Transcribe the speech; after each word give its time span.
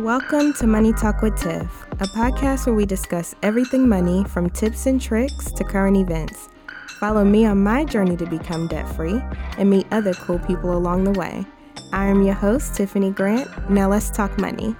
Welcome 0.00 0.54
to 0.54 0.66
Money 0.66 0.94
Talk 0.94 1.20
with 1.20 1.38
Tiff, 1.38 1.86
a 1.92 2.06
podcast 2.06 2.64
where 2.64 2.74
we 2.74 2.86
discuss 2.86 3.34
everything 3.42 3.86
money 3.86 4.24
from 4.24 4.48
tips 4.48 4.86
and 4.86 4.98
tricks 4.98 5.52
to 5.52 5.62
current 5.62 5.98
events. 5.98 6.48
Follow 6.98 7.22
me 7.22 7.44
on 7.44 7.62
my 7.62 7.84
journey 7.84 8.16
to 8.16 8.24
become 8.24 8.66
debt 8.66 8.88
free 8.96 9.20
and 9.58 9.68
meet 9.68 9.86
other 9.90 10.14
cool 10.14 10.38
people 10.38 10.74
along 10.74 11.04
the 11.04 11.10
way. 11.10 11.44
I 11.92 12.06
am 12.06 12.22
your 12.22 12.32
host, 12.32 12.74
Tiffany 12.76 13.10
Grant. 13.10 13.68
Now 13.68 13.90
let's 13.90 14.08
talk 14.10 14.38
money. 14.38 14.74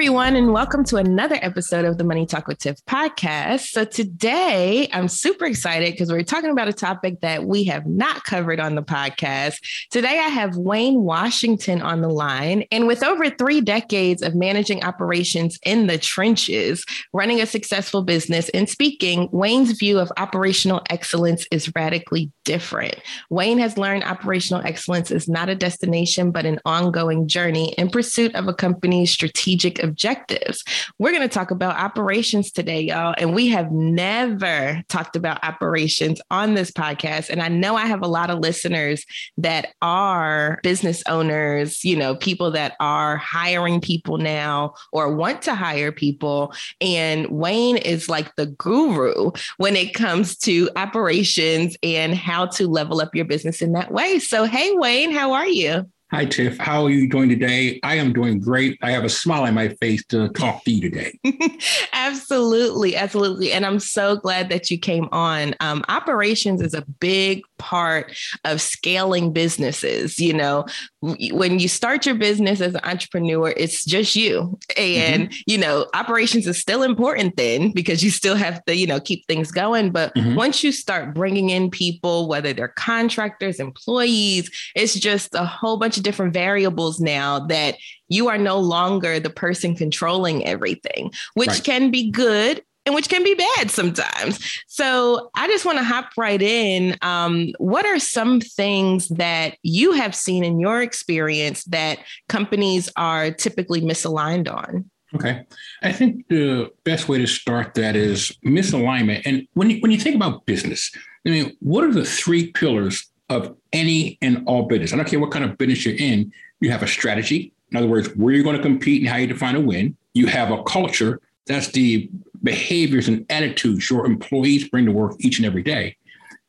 Everyone, 0.00 0.34
and 0.34 0.54
welcome 0.54 0.82
to 0.82 0.96
another 0.96 1.38
episode 1.42 1.84
of 1.84 1.98
the 1.98 2.04
Money 2.04 2.24
Talk 2.24 2.48
with 2.48 2.58
Tiff 2.58 2.82
podcast. 2.86 3.66
So, 3.68 3.84
today 3.84 4.88
I'm 4.94 5.08
super 5.08 5.44
excited 5.44 5.92
because 5.92 6.10
we're 6.10 6.22
talking 6.22 6.48
about 6.48 6.68
a 6.68 6.72
topic 6.72 7.20
that 7.20 7.44
we 7.44 7.64
have 7.64 7.84
not 7.84 8.24
covered 8.24 8.60
on 8.60 8.76
the 8.76 8.82
podcast. 8.82 9.58
Today, 9.90 10.18
I 10.18 10.28
have 10.28 10.56
Wayne 10.56 11.02
Washington 11.02 11.82
on 11.82 12.00
the 12.00 12.08
line. 12.08 12.64
And 12.72 12.86
with 12.86 13.04
over 13.04 13.28
three 13.28 13.60
decades 13.60 14.22
of 14.22 14.34
managing 14.34 14.82
operations 14.84 15.58
in 15.66 15.86
the 15.86 15.98
trenches, 15.98 16.82
running 17.12 17.42
a 17.42 17.44
successful 17.44 18.02
business, 18.02 18.48
and 18.54 18.70
speaking, 18.70 19.28
Wayne's 19.32 19.72
view 19.72 19.98
of 19.98 20.10
operational 20.16 20.80
excellence 20.88 21.46
is 21.50 21.70
radically 21.76 22.32
different. 22.46 22.96
Wayne 23.28 23.58
has 23.58 23.76
learned 23.76 24.04
operational 24.04 24.62
excellence 24.64 25.10
is 25.10 25.28
not 25.28 25.50
a 25.50 25.54
destination, 25.54 26.30
but 26.30 26.46
an 26.46 26.58
ongoing 26.64 27.28
journey 27.28 27.74
in 27.76 27.90
pursuit 27.90 28.34
of 28.34 28.48
a 28.48 28.54
company's 28.54 29.10
strategic 29.10 29.80
strategic 29.80 29.89
objectives. 29.90 30.64
We're 30.98 31.10
going 31.10 31.22
to 31.22 31.28
talk 31.28 31.50
about 31.50 31.76
operations 31.76 32.52
today, 32.52 32.80
y'all. 32.80 33.14
And 33.18 33.34
we 33.34 33.48
have 33.48 33.72
never 33.72 34.82
talked 34.88 35.16
about 35.16 35.42
operations 35.42 36.20
on 36.30 36.54
this 36.54 36.70
podcast. 36.70 37.28
And 37.28 37.42
I 37.42 37.48
know 37.48 37.74
I 37.74 37.86
have 37.86 38.02
a 38.02 38.06
lot 38.08 38.30
of 38.30 38.38
listeners 38.38 39.04
that 39.38 39.74
are 39.82 40.60
business 40.62 41.02
owners, 41.08 41.84
you 41.84 41.96
know, 41.96 42.14
people 42.14 42.52
that 42.52 42.74
are 42.78 43.16
hiring 43.16 43.80
people 43.80 44.16
now 44.16 44.74
or 44.92 45.14
want 45.14 45.42
to 45.42 45.54
hire 45.54 45.90
people. 45.90 46.54
And 46.80 47.26
Wayne 47.26 47.76
is 47.76 48.08
like 48.08 48.36
the 48.36 48.46
guru 48.46 49.32
when 49.56 49.74
it 49.74 49.92
comes 49.92 50.36
to 50.38 50.70
operations 50.76 51.76
and 51.82 52.14
how 52.14 52.46
to 52.46 52.68
level 52.68 53.00
up 53.00 53.14
your 53.14 53.24
business 53.24 53.60
in 53.60 53.72
that 53.72 53.90
way. 53.90 54.20
So, 54.20 54.44
hey, 54.44 54.72
Wayne, 54.72 55.10
how 55.10 55.32
are 55.32 55.48
you? 55.48 55.90
Hi, 56.12 56.24
Tiff. 56.24 56.58
How 56.58 56.82
are 56.82 56.90
you 56.90 57.08
doing 57.08 57.28
today? 57.28 57.78
I 57.84 57.94
am 57.94 58.12
doing 58.12 58.40
great. 58.40 58.76
I 58.82 58.90
have 58.90 59.04
a 59.04 59.08
smile 59.08 59.44
on 59.44 59.54
my 59.54 59.68
face 59.68 60.04
to 60.06 60.28
talk 60.30 60.64
to 60.64 60.72
you 60.72 60.90
today. 60.90 61.16
absolutely. 61.92 62.96
Absolutely. 62.96 63.52
And 63.52 63.64
I'm 63.64 63.78
so 63.78 64.16
glad 64.16 64.48
that 64.48 64.72
you 64.72 64.78
came 64.78 65.08
on. 65.12 65.54
Um, 65.60 65.84
operations 65.88 66.62
is 66.62 66.74
a 66.74 66.82
big 66.98 67.42
part 67.60 68.16
of 68.44 68.60
scaling 68.60 69.32
businesses. 69.32 70.18
You 70.18 70.32
know, 70.32 70.66
when 71.00 71.60
you 71.60 71.68
start 71.68 72.06
your 72.06 72.16
business 72.16 72.60
as 72.60 72.74
an 72.74 72.80
entrepreneur, 72.82 73.50
it's 73.56 73.84
just 73.84 74.16
you. 74.16 74.58
And, 74.76 75.28
mm-hmm. 75.28 75.40
you 75.46 75.58
know, 75.58 75.86
operations 75.94 76.46
is 76.46 76.58
still 76.58 76.82
important 76.82 77.36
then 77.36 77.70
because 77.72 78.02
you 78.02 78.10
still 78.10 78.34
have 78.34 78.64
to, 78.64 78.74
you 78.74 78.86
know, 78.86 78.98
keep 78.98 79.26
things 79.26 79.52
going. 79.52 79.92
But 79.92 80.14
mm-hmm. 80.14 80.34
once 80.34 80.64
you 80.64 80.72
start 80.72 81.14
bringing 81.14 81.50
in 81.50 81.70
people, 81.70 82.26
whether 82.26 82.52
they're 82.52 82.68
contractors, 82.68 83.60
employees, 83.60 84.50
it's 84.74 84.94
just 84.94 85.34
a 85.34 85.44
whole 85.44 85.76
bunch 85.76 85.96
of 85.96 86.02
different 86.02 86.32
variables 86.32 86.98
now 86.98 87.40
that 87.46 87.76
you 88.08 88.28
are 88.28 88.38
no 88.38 88.58
longer 88.58 89.20
the 89.20 89.30
person 89.30 89.76
controlling 89.76 90.44
everything, 90.44 91.12
which 91.34 91.48
right. 91.48 91.64
can 91.64 91.90
be 91.90 92.10
good 92.10 92.62
and 92.90 92.96
which 92.96 93.08
can 93.08 93.22
be 93.22 93.34
bad 93.34 93.70
sometimes. 93.70 94.62
So 94.66 95.30
I 95.36 95.46
just 95.46 95.64
want 95.64 95.78
to 95.78 95.84
hop 95.84 96.10
right 96.16 96.42
in. 96.42 96.96
Um, 97.02 97.52
what 97.58 97.86
are 97.86 98.00
some 98.00 98.40
things 98.40 99.06
that 99.10 99.58
you 99.62 99.92
have 99.92 100.12
seen 100.12 100.42
in 100.42 100.58
your 100.58 100.82
experience 100.82 101.62
that 101.66 102.00
companies 102.28 102.90
are 102.96 103.30
typically 103.30 103.80
misaligned 103.80 104.52
on? 104.52 104.90
Okay. 105.14 105.46
I 105.82 105.92
think 105.92 106.26
the 106.28 106.72
best 106.82 107.08
way 107.08 107.18
to 107.18 107.28
start 107.28 107.74
that 107.74 107.94
is 107.94 108.36
misalignment. 108.44 109.22
And 109.24 109.46
when 109.54 109.70
you, 109.70 109.80
when 109.80 109.92
you 109.92 109.98
think 109.98 110.16
about 110.16 110.44
business, 110.46 110.90
I 111.24 111.30
mean, 111.30 111.56
what 111.60 111.84
are 111.84 111.92
the 111.92 112.04
three 112.04 112.50
pillars 112.50 113.08
of 113.28 113.56
any 113.72 114.18
and 114.20 114.42
all 114.46 114.64
business. 114.64 114.92
I 114.92 114.96
don't 114.96 115.06
care 115.08 115.20
what 115.20 115.30
kind 115.30 115.44
of 115.44 115.56
business 115.56 115.86
you're 115.86 115.94
in, 115.94 116.32
you 116.58 116.72
have 116.72 116.82
a 116.82 116.88
strategy. 116.88 117.52
In 117.70 117.76
other 117.76 117.86
words, 117.86 118.08
where 118.16 118.34
you're 118.34 118.42
going 118.42 118.56
to 118.56 118.62
compete 118.62 119.02
and 119.02 119.08
how 119.08 119.18
you 119.18 119.28
define 119.28 119.54
a 119.54 119.60
win. 119.60 119.96
You 120.12 120.26
have 120.26 120.50
a 120.50 120.64
culture. 120.64 121.20
That's 121.50 121.72
the 121.72 122.08
behaviors 122.44 123.08
and 123.08 123.26
attitudes 123.28 123.90
your 123.90 124.06
employees 124.06 124.68
bring 124.68 124.86
to 124.86 124.92
work 124.92 125.16
each 125.18 125.38
and 125.38 125.46
every 125.46 125.64
day. 125.64 125.96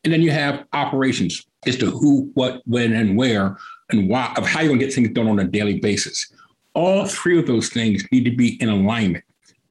And 0.04 0.14
then 0.14 0.22
you 0.22 0.30
have 0.30 0.66
operations 0.74 1.44
as 1.66 1.76
to 1.78 1.90
who, 1.90 2.30
what, 2.36 2.62
when, 2.66 2.94
and 2.94 3.18
where, 3.18 3.58
and 3.90 4.08
why, 4.08 4.32
of 4.38 4.46
how 4.46 4.60
you're 4.60 4.70
going 4.70 4.80
to 4.80 4.86
get 4.86 4.94
things 4.94 5.10
done 5.10 5.28
on 5.28 5.40
a 5.40 5.44
daily 5.44 5.80
basis. 5.80 6.32
All 6.76 7.08
three 7.08 7.40
of 7.40 7.48
those 7.48 7.70
things 7.70 8.04
need 8.12 8.26
to 8.26 8.36
be 8.36 8.62
in 8.62 8.70
alignment. 8.70 9.24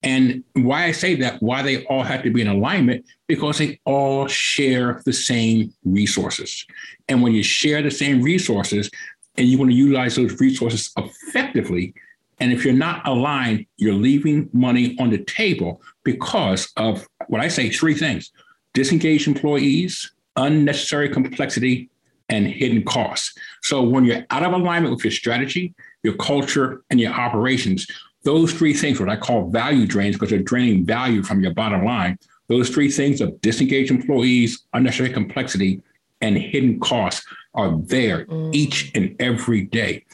And 0.02 0.42
why 0.54 0.84
I 0.84 0.92
say 0.92 1.14
that, 1.16 1.40
why 1.40 1.62
they 1.62 1.84
all 1.84 2.02
have 2.02 2.24
to 2.24 2.30
be 2.30 2.40
in 2.40 2.48
alignment, 2.48 3.04
because 3.28 3.58
they 3.58 3.78
all 3.84 4.26
share 4.26 5.00
the 5.04 5.12
same 5.12 5.72
resources. 5.84 6.66
And 7.08 7.22
when 7.22 7.34
you 7.34 7.44
share 7.44 7.82
the 7.82 7.90
same 7.92 8.20
resources 8.20 8.90
and 9.36 9.46
you 9.46 9.58
want 9.58 9.70
to 9.70 9.76
utilize 9.76 10.16
those 10.16 10.40
resources 10.40 10.90
effectively, 10.96 11.94
and 12.40 12.52
if 12.52 12.64
you're 12.64 12.74
not 12.74 13.06
aligned, 13.06 13.66
you're 13.76 13.94
leaving 13.94 14.48
money 14.52 14.96
on 14.98 15.10
the 15.10 15.18
table 15.18 15.82
because 16.04 16.72
of 16.76 17.06
what 17.28 17.40
I 17.40 17.48
say 17.48 17.70
three 17.70 17.94
things 17.94 18.32
disengaged 18.72 19.26
employees, 19.26 20.12
unnecessary 20.36 21.08
complexity, 21.08 21.90
and 22.28 22.46
hidden 22.46 22.84
costs. 22.84 23.34
So 23.62 23.82
when 23.82 24.04
you're 24.04 24.24
out 24.30 24.44
of 24.44 24.52
alignment 24.52 24.94
with 24.94 25.04
your 25.04 25.10
strategy, 25.10 25.74
your 26.02 26.14
culture, 26.14 26.82
and 26.88 27.00
your 27.00 27.12
operations, 27.12 27.86
those 28.22 28.52
three 28.52 28.72
things, 28.72 29.00
what 29.00 29.08
I 29.08 29.16
call 29.16 29.50
value 29.50 29.86
drains, 29.86 30.14
because 30.14 30.30
they're 30.30 30.38
draining 30.38 30.84
value 30.84 31.22
from 31.22 31.40
your 31.40 31.52
bottom 31.52 31.84
line, 31.84 32.18
those 32.48 32.70
three 32.70 32.90
things 32.90 33.20
of 33.20 33.40
disengaged 33.40 33.90
employees, 33.90 34.64
unnecessary 34.72 35.10
complexity, 35.10 35.82
and 36.20 36.36
hidden 36.36 36.78
costs 36.80 37.26
are 37.54 37.76
there 37.76 38.26
mm. 38.26 38.54
each 38.54 38.92
and 38.94 39.16
every 39.18 39.62
day. 39.62 40.04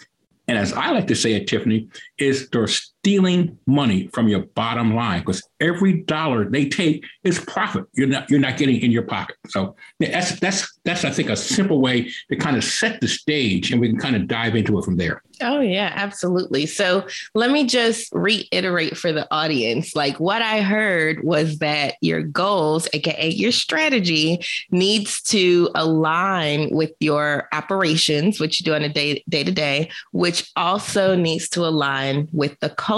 And 0.48 0.56
as 0.56 0.72
I 0.72 0.90
like 0.90 1.08
to 1.08 1.16
say 1.16 1.34
it, 1.34 1.48
Tiffany, 1.48 1.88
is 2.18 2.48
they're 2.50 2.68
stealing 3.06 3.56
money 3.68 4.08
from 4.12 4.26
your 4.26 4.40
bottom 4.56 4.92
line 4.92 5.20
because 5.20 5.40
every 5.60 6.02
dollar 6.02 6.44
they 6.50 6.68
take 6.68 7.04
is 7.22 7.38
profit. 7.38 7.84
You're 7.92 8.08
not 8.08 8.28
you're 8.28 8.40
not 8.40 8.56
getting 8.56 8.80
in 8.82 8.90
your 8.90 9.04
pocket. 9.04 9.36
So 9.46 9.76
that's 10.00 10.40
that's 10.40 10.76
that's 10.84 11.04
I 11.04 11.10
think 11.10 11.30
a 11.30 11.36
simple 11.36 11.80
way 11.80 12.10
to 12.30 12.36
kind 12.36 12.56
of 12.56 12.64
set 12.64 13.00
the 13.00 13.06
stage, 13.06 13.70
and 13.70 13.80
we 13.80 13.90
can 13.90 13.98
kind 13.98 14.16
of 14.16 14.26
dive 14.26 14.56
into 14.56 14.76
it 14.80 14.84
from 14.84 14.96
there. 14.96 15.22
Oh, 15.42 15.60
yeah, 15.60 15.92
absolutely. 15.94 16.64
So 16.64 17.06
let 17.34 17.50
me 17.50 17.66
just 17.66 18.10
reiterate 18.14 18.96
for 18.96 19.12
the 19.12 19.30
audience 19.30 19.94
like 19.94 20.18
what 20.18 20.40
I 20.40 20.62
heard 20.62 21.22
was 21.22 21.58
that 21.58 21.96
your 22.00 22.22
goals, 22.22 22.88
AKA 22.94 23.30
your 23.30 23.52
strategy, 23.52 24.44
needs 24.70 25.20
to 25.24 25.68
align 25.74 26.70
with 26.74 26.92
your 27.00 27.48
operations, 27.52 28.40
which 28.40 28.60
you 28.60 28.64
do 28.64 28.74
on 28.74 28.82
a 28.82 28.88
day, 28.88 29.22
day 29.28 29.44
to 29.44 29.52
day, 29.52 29.90
which 30.12 30.50
also 30.56 31.14
needs 31.14 31.48
to 31.50 31.66
align 31.66 32.28
with 32.32 32.58
the 32.60 32.70
culture 32.70 32.95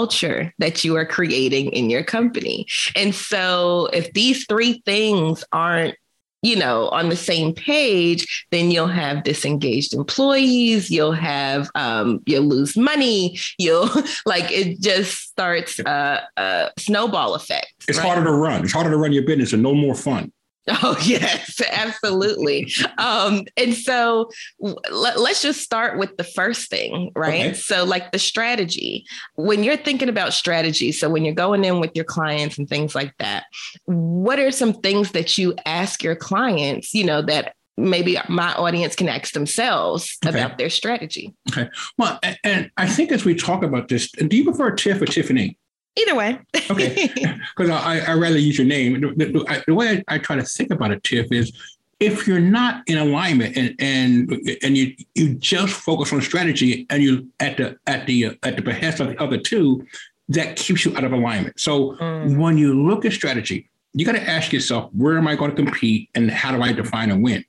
that 0.59 0.83
you 0.83 0.95
are 0.95 1.05
creating 1.05 1.71
in 1.71 1.89
your 1.89 2.03
company. 2.03 2.67
And 2.95 3.13
so 3.13 3.89
if 3.93 4.13
these 4.13 4.45
three 4.47 4.81
things 4.85 5.43
aren't 5.51 5.95
you 6.41 6.55
know, 6.55 6.87
on 6.89 7.09
the 7.09 7.15
same 7.15 7.53
page, 7.53 8.47
then 8.51 8.71
you'll 8.71 8.87
have 8.87 9.23
disengaged 9.23 9.93
employees, 9.93 10.89
you'll 10.89 11.11
have, 11.11 11.69
um, 11.75 12.21
you'll 12.25 12.45
lose 12.45 12.77
money, 12.77 13.37
you'll 13.57 13.89
like 14.25 14.49
it 14.51 14.79
just 14.79 15.17
starts 15.17 15.79
a, 15.79 16.21
a 16.37 16.71
snowball 16.77 17.35
effect. 17.35 17.73
It's 17.87 17.97
right? 17.97 18.07
harder 18.07 18.23
to 18.23 18.31
run. 18.31 18.63
It's 18.63 18.73
harder 18.73 18.89
to 18.89 18.97
run 18.97 19.11
your 19.11 19.23
business 19.23 19.53
and 19.53 19.61
no 19.61 19.73
more 19.73 19.95
fun. 19.95 20.31
Oh, 20.69 20.97
yes, 21.03 21.61
absolutely. 21.71 22.71
um, 22.97 23.45
and 23.57 23.73
so 23.73 24.29
let, 24.59 25.17
us 25.17 25.41
just 25.41 25.61
start 25.61 25.97
with 25.97 26.15
the 26.17 26.23
first 26.23 26.69
thing, 26.69 27.11
right? 27.15 27.47
Okay. 27.47 27.53
So, 27.53 27.83
like 27.83 28.11
the 28.11 28.19
strategy, 28.19 29.05
when 29.35 29.63
you're 29.63 29.77
thinking 29.77 30.09
about 30.09 30.33
strategy, 30.33 30.91
so 30.91 31.09
when 31.09 31.25
you're 31.25 31.33
going 31.33 31.63
in 31.63 31.79
with 31.79 31.91
your 31.95 32.05
clients 32.05 32.57
and 32.57 32.67
things 32.67 32.95
like 32.95 33.13
that, 33.19 33.45
what 33.85 34.39
are 34.39 34.51
some 34.51 34.73
things 34.73 35.11
that 35.11 35.37
you 35.37 35.55
ask 35.65 36.03
your 36.03 36.15
clients, 36.15 36.93
you 36.93 37.03
know, 37.03 37.21
that 37.23 37.53
maybe 37.77 38.17
my 38.27 38.53
audience 38.55 38.95
can 38.95 39.07
ask 39.07 39.33
themselves 39.33 40.17
okay. 40.25 40.37
about 40.37 40.57
their 40.57 40.69
strategy? 40.69 41.33
Okay. 41.51 41.69
Well, 41.97 42.19
and 42.43 42.69
I 42.77 42.87
think 42.87 43.11
as 43.11 43.25
we 43.25 43.35
talk 43.35 43.63
about 43.63 43.87
this, 43.87 44.11
do 44.11 44.35
you 44.35 44.43
prefer 44.43 44.71
Tiff 44.71 45.01
or 45.01 45.05
Tiffany? 45.05 45.57
Either 46.01 46.15
way. 46.15 46.39
okay. 46.69 47.09
Because 47.57 47.71
I, 47.71 47.99
I 47.99 48.13
rather 48.13 48.37
use 48.37 48.57
your 48.57 48.67
name. 48.67 49.01
The, 49.01 49.25
the, 49.25 49.63
the 49.67 49.73
way 49.73 50.03
I, 50.07 50.15
I, 50.15 50.17
try 50.17 50.35
to 50.35 50.43
think 50.43 50.71
about 50.71 50.91
it, 50.91 51.03
Tiff, 51.03 51.31
is 51.31 51.51
if 51.99 52.27
you're 52.27 52.39
not 52.39 52.83
in 52.87 52.97
alignment 52.97 53.57
and 53.57 53.75
and 53.79 54.31
and 54.63 54.77
you 54.77 54.95
you 55.15 55.35
just 55.35 55.73
focus 55.73 56.13
on 56.13 56.21
strategy 56.21 56.85
and 56.89 57.03
you 57.03 57.27
at 57.39 57.57
the 57.57 57.77
at 57.87 58.05
the 58.05 58.37
at 58.43 58.55
the 58.55 58.61
behest 58.61 58.99
of 59.01 59.07
the 59.07 59.21
other 59.21 59.37
two, 59.37 59.85
that 60.29 60.55
keeps 60.55 60.85
you 60.85 60.95
out 60.95 61.03
of 61.03 61.11
alignment. 61.11 61.59
So 61.59 61.93
mm. 61.97 62.37
when 62.37 62.57
you 62.57 62.81
look 62.81 63.03
at 63.03 63.11
strategy, 63.11 63.69
you 63.93 64.05
got 64.05 64.13
to 64.13 64.29
ask 64.29 64.53
yourself, 64.53 64.89
where 64.93 65.17
am 65.17 65.27
I 65.27 65.35
going 65.35 65.51
to 65.51 65.55
compete 65.55 66.09
and 66.15 66.29
how 66.31 66.55
do 66.55 66.61
I 66.61 66.71
define 66.71 67.11
a 67.11 67.17
win? 67.17 67.43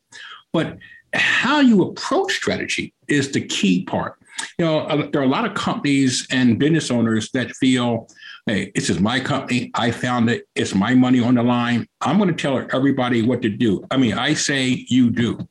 But 0.53 0.79
how 1.13 1.61
you 1.61 1.83
approach 1.83 2.33
strategy 2.33 2.95
is 3.09 3.33
the 3.33 3.43
key 3.43 3.85
part. 3.85 4.17
you 4.59 4.65
know, 4.65 5.09
there 5.13 5.21
are 5.21 5.25
a 5.25 5.29
lot 5.29 5.45
of 5.45 5.55
companies 5.55 6.27
and 6.31 6.59
business 6.59 6.91
owners 6.91 7.31
that 7.33 7.51
feel, 7.57 8.09
hey, 8.51 8.73
this 8.75 8.91
is 8.91 8.99
my 8.99 9.21
company. 9.21 9.71
I 9.75 9.93
found 9.93 10.29
it. 10.29 10.49
It's 10.57 10.75
my 10.75 10.95
money 10.95 11.21
on 11.21 11.37
the 11.37 11.43
line. 11.43 11.87
I'm 12.01 12.19
going 12.19 12.35
to 12.35 12.35
tell 12.35 12.67
everybody 12.73 13.23
what 13.23 13.43
to 13.43 13.49
do. 13.49 13.87
I 13.91 13.97
mean, 13.97 14.15
I 14.15 14.35
say 14.35 14.85
you 14.89 15.11
do. 15.11 15.49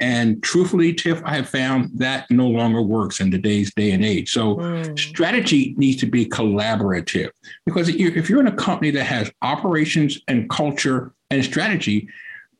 And 0.00 0.42
truthfully, 0.42 0.92
Tiff, 0.92 1.22
I 1.24 1.36
have 1.36 1.48
found 1.48 1.90
that 1.98 2.30
no 2.30 2.46
longer 2.48 2.82
works 2.82 3.20
in 3.20 3.30
today's 3.30 3.72
day 3.74 3.92
and 3.92 4.04
age. 4.04 4.32
So 4.32 4.56
mm. 4.56 4.98
strategy 4.98 5.74
needs 5.76 6.00
to 6.00 6.06
be 6.06 6.26
collaborative 6.26 7.30
because 7.64 7.88
if 7.88 8.28
you're 8.28 8.40
in 8.40 8.46
a 8.46 8.56
company 8.56 8.90
that 8.92 9.04
has 9.04 9.30
operations 9.42 10.20
and 10.28 10.48
culture 10.50 11.12
and 11.30 11.44
strategy, 11.44 12.08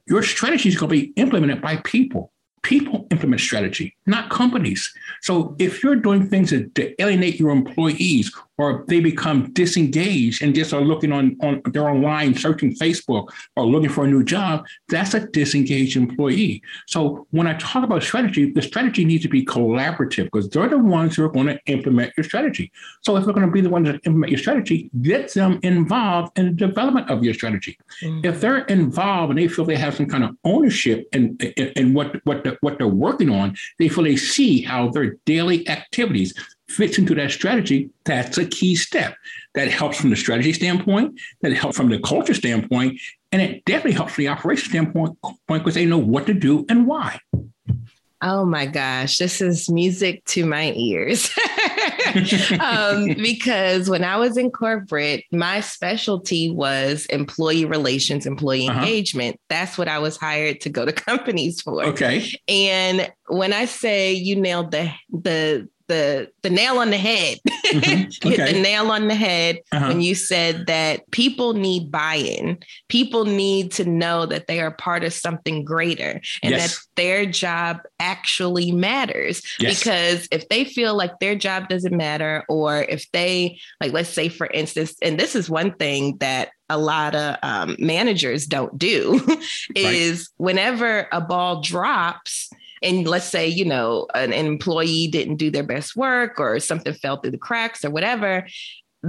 your 0.06 0.22
strategy 0.22 0.68
is 0.68 0.76
going 0.76 0.90
to 0.90 0.96
be 0.96 1.12
implemented 1.14 1.60
by 1.60 1.76
people 1.76 2.32
people 2.62 3.06
implement 3.10 3.40
strategy, 3.40 3.96
not 4.06 4.30
companies. 4.30 4.92
So 5.20 5.56
if 5.58 5.82
you're 5.82 5.96
doing 5.96 6.28
things 6.28 6.50
that 6.50 6.94
alienate 7.00 7.38
your 7.38 7.50
employees 7.50 8.32
or 8.58 8.84
they 8.86 9.00
become 9.00 9.52
disengaged 9.52 10.42
and 10.42 10.54
just 10.54 10.72
are 10.72 10.80
looking 10.80 11.10
on, 11.10 11.36
on 11.42 11.60
they're 11.72 11.88
online 11.88 12.34
searching 12.34 12.74
Facebook 12.76 13.28
or 13.56 13.66
looking 13.66 13.88
for 13.88 14.04
a 14.04 14.06
new 14.06 14.22
job, 14.22 14.64
that's 14.88 15.14
a 15.14 15.26
disengaged 15.28 15.96
employee. 15.96 16.62
So 16.86 17.26
when 17.30 17.48
I 17.48 17.54
talk 17.54 17.82
about 17.82 18.02
strategy, 18.02 18.52
the 18.52 18.62
strategy 18.62 19.04
needs 19.04 19.22
to 19.24 19.28
be 19.28 19.44
collaborative 19.44 20.24
because 20.24 20.48
they're 20.48 20.68
the 20.68 20.78
ones 20.78 21.16
who 21.16 21.24
are 21.24 21.28
going 21.28 21.46
to 21.46 21.58
implement 21.66 22.12
your 22.16 22.24
strategy. 22.24 22.70
So 23.00 23.16
if 23.16 23.24
they're 23.24 23.34
going 23.34 23.46
to 23.46 23.52
be 23.52 23.60
the 23.60 23.70
ones 23.70 23.88
that 23.88 24.00
implement 24.04 24.30
your 24.30 24.38
strategy, 24.38 24.90
get 25.00 25.34
them 25.34 25.58
involved 25.62 26.38
in 26.38 26.46
the 26.46 26.52
development 26.52 27.10
of 27.10 27.24
your 27.24 27.34
strategy. 27.34 27.76
Mm-hmm. 28.02 28.26
If 28.26 28.40
they're 28.40 28.64
involved 28.66 29.30
and 29.30 29.38
they 29.38 29.48
feel 29.48 29.64
they 29.64 29.76
have 29.76 29.96
some 29.96 30.06
kind 30.06 30.22
of 30.22 30.36
ownership 30.44 31.08
in, 31.12 31.36
in, 31.56 31.68
in 31.74 31.94
what, 31.94 32.24
what, 32.24 32.44
the, 32.44 32.51
what 32.60 32.78
they're 32.78 32.86
working 32.86 33.30
on, 33.30 33.56
they 33.78 33.88
they 33.88 34.16
see 34.16 34.62
how 34.62 34.88
their 34.90 35.16
daily 35.24 35.68
activities 35.68 36.34
fits 36.68 36.98
into 36.98 37.14
that 37.14 37.30
strategy, 37.30 37.90
that's 38.04 38.38
a 38.38 38.46
key 38.46 38.74
step. 38.74 39.14
That 39.54 39.68
helps 39.68 40.00
from 40.00 40.10
the 40.10 40.16
strategy 40.16 40.52
standpoint, 40.52 41.20
that 41.42 41.52
helps 41.52 41.76
from 41.76 41.90
the 41.90 41.98
culture 42.00 42.34
standpoint, 42.34 42.98
and 43.30 43.42
it 43.42 43.64
definitely 43.66 43.92
helps 43.92 44.14
from 44.14 44.24
the 44.24 44.28
operation 44.28 44.70
standpoint 44.70 45.18
because 45.46 45.74
they 45.74 45.84
know 45.84 45.98
what 45.98 46.26
to 46.26 46.34
do 46.34 46.64
and 46.68 46.86
why. 46.86 47.18
Oh 48.22 48.44
my 48.44 48.66
gosh, 48.66 49.18
this 49.18 49.40
is 49.40 49.68
music 49.68 50.24
to 50.26 50.46
my 50.46 50.72
ears. 50.76 51.30
um, 52.60 53.06
because 53.16 53.90
when 53.90 54.04
I 54.04 54.16
was 54.16 54.36
in 54.36 54.50
corporate, 54.50 55.24
my 55.32 55.60
specialty 55.60 56.50
was 56.50 57.06
employee 57.06 57.64
relations, 57.64 58.26
employee 58.26 58.68
uh-huh. 58.68 58.80
engagement. 58.80 59.40
That's 59.48 59.76
what 59.76 59.88
I 59.88 59.98
was 59.98 60.16
hired 60.16 60.60
to 60.62 60.70
go 60.70 60.84
to 60.84 60.92
companies 60.92 61.60
for. 61.60 61.84
Okay. 61.84 62.30
And 62.48 63.10
when 63.28 63.52
I 63.52 63.64
say 63.64 64.12
you 64.12 64.36
nailed 64.36 64.70
the 64.70 64.92
the 65.10 65.68
the 65.88 66.30
the 66.42 66.50
nail 66.50 66.78
on 66.78 66.90
the 66.90 66.98
head. 66.98 67.38
Mm-hmm. 67.72 68.28
Okay. 68.28 68.36
Hit 68.36 68.52
the 68.54 68.60
nail 68.60 68.90
on 68.90 69.08
the 69.08 69.14
head 69.14 69.60
uh-huh. 69.72 69.88
when 69.88 70.02
you 70.02 70.14
said 70.14 70.66
that 70.66 71.10
people 71.10 71.54
need 71.54 71.90
buy-in. 71.90 72.58
People 72.88 73.24
need 73.24 73.72
to 73.72 73.86
know 73.86 74.26
that 74.26 74.46
they 74.46 74.60
are 74.60 74.72
part 74.72 75.04
of 75.04 75.14
something 75.14 75.64
greater 75.64 76.20
and 76.42 76.50
yes. 76.50 76.76
that 76.76 76.86
their 76.96 77.24
job 77.24 77.78
actually 77.98 78.72
matters. 78.72 79.40
Yes. 79.58 79.78
Because 79.78 80.28
if 80.30 80.46
they 80.50 80.64
feel 80.64 80.94
like 80.94 81.18
their 81.18 81.34
job 81.34 81.70
doesn't 81.70 81.96
matter, 81.96 82.44
or 82.46 82.82
if 82.82 83.10
they 83.12 83.58
like, 83.80 83.92
let's 83.92 84.10
say 84.10 84.28
for 84.28 84.48
instance, 84.48 84.94
and 85.00 85.18
this 85.18 85.34
is 85.34 85.48
one 85.48 85.72
thing 85.72 86.18
that 86.18 86.50
a 86.68 86.76
lot 86.76 87.14
of 87.14 87.36
um, 87.42 87.76
managers 87.78 88.44
don't 88.46 88.76
do, 88.76 89.18
is 89.74 90.18
right. 90.18 90.44
whenever 90.44 91.08
a 91.10 91.22
ball 91.22 91.62
drops 91.62 92.50
and 92.82 93.06
let's 93.06 93.28
say 93.28 93.46
you 93.46 93.64
know 93.64 94.06
an, 94.14 94.32
an 94.32 94.46
employee 94.46 95.08
didn't 95.08 95.36
do 95.36 95.50
their 95.50 95.62
best 95.62 95.96
work 95.96 96.38
or 96.38 96.58
something 96.60 96.92
fell 96.94 97.18
through 97.18 97.30
the 97.30 97.38
cracks 97.38 97.84
or 97.84 97.90
whatever 97.90 98.46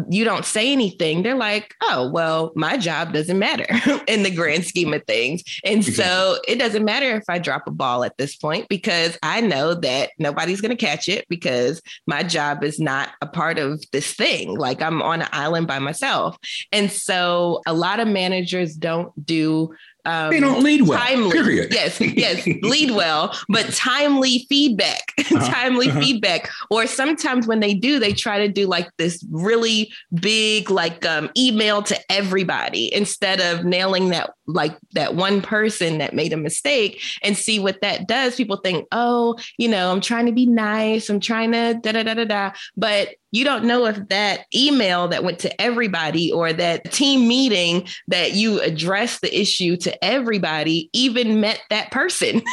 you 0.09 0.25
don't 0.25 0.45
say 0.45 0.71
anything, 0.71 1.21
they're 1.21 1.35
like, 1.35 1.75
oh, 1.81 2.09
well, 2.09 2.51
my 2.55 2.77
job 2.77 3.13
doesn't 3.13 3.37
matter 3.37 3.67
in 4.07 4.23
the 4.23 4.31
grand 4.31 4.65
scheme 4.65 4.93
of 4.93 5.03
things. 5.05 5.43
And 5.63 5.85
so 5.85 6.37
it 6.47 6.57
doesn't 6.57 6.83
matter 6.83 7.15
if 7.15 7.23
I 7.29 7.37
drop 7.37 7.67
a 7.67 7.71
ball 7.71 8.03
at 8.03 8.17
this 8.17 8.35
point 8.35 8.67
because 8.69 9.17
I 9.21 9.41
know 9.41 9.75
that 9.75 10.09
nobody's 10.17 10.61
going 10.61 10.75
to 10.75 10.85
catch 10.85 11.07
it 11.07 11.25
because 11.29 11.81
my 12.07 12.23
job 12.23 12.63
is 12.63 12.79
not 12.79 13.09
a 13.21 13.27
part 13.27 13.59
of 13.59 13.83
this 13.91 14.13
thing. 14.13 14.57
Like 14.57 14.81
I'm 14.81 15.01
on 15.01 15.21
an 15.21 15.29
island 15.31 15.67
by 15.67 15.79
myself. 15.79 16.37
And 16.71 16.91
so 16.91 17.61
a 17.67 17.73
lot 17.73 17.99
of 17.99 18.07
managers 18.07 18.75
don't 18.75 19.13
do 19.25 19.75
um, 20.05 20.31
they 20.31 20.39
don't 20.39 20.63
lead 20.63 20.81
well. 20.81 20.99
Timely, 20.99 21.31
period. 21.31 21.73
Yes, 21.73 21.99
yes, 22.01 22.45
lead 22.61 22.91
well, 22.91 23.37
but 23.47 23.65
timely 23.73 24.45
feedback, 24.49 25.13
uh-huh, 25.19 25.51
timely 25.51 25.89
uh-huh. 25.89 25.99
feedback. 26.01 26.49
Or 26.69 26.87
sometimes 26.87 27.47
when 27.47 27.61
they 27.61 27.73
do, 27.73 27.99
they 27.99 28.13
try 28.13 28.39
to 28.39 28.51
do 28.51 28.67
like 28.67 28.89
this 28.97 29.25
really 29.31 29.93
big 30.13 30.69
like 30.69 31.05
um, 31.05 31.29
email 31.37 31.81
to 31.83 31.99
everybody 32.11 32.93
instead 32.93 33.39
of 33.39 33.63
nailing 33.63 34.09
that 34.09 34.31
like 34.45 34.77
that 34.91 35.15
one 35.15 35.41
person 35.41 35.99
that 35.99 36.13
made 36.13 36.33
a 36.33 36.37
mistake 36.37 37.01
and 37.23 37.37
see 37.37 37.59
what 37.59 37.81
that 37.81 38.07
does. 38.07 38.35
People 38.35 38.57
think, 38.57 38.85
oh, 38.91 39.37
you 39.57 39.69
know, 39.69 39.91
I'm 39.91 40.01
trying 40.01 40.25
to 40.25 40.33
be 40.33 40.45
nice, 40.45 41.09
I'm 41.09 41.21
trying 41.21 41.53
to 41.53 41.79
da 41.81 41.93
da 41.93 42.03
da 42.03 42.13
da 42.13 42.25
da, 42.25 42.51
but 42.75 43.09
you 43.33 43.43
don't 43.43 43.65
know 43.65 43.87
if 43.87 44.07
that 44.09 44.45
email 44.53 45.07
that 45.07 45.23
went 45.23 45.39
to 45.39 45.61
everybody 45.61 46.31
or 46.31 46.53
that 46.53 46.91
team 46.91 47.27
meeting 47.27 47.87
that 48.07 48.33
you 48.33 48.61
addressed 48.61 49.21
the 49.21 49.41
issue 49.41 49.75
to 49.77 50.05
everybody 50.05 50.87
even 50.93 51.41
met 51.41 51.59
that 51.71 51.89
person. 51.89 52.43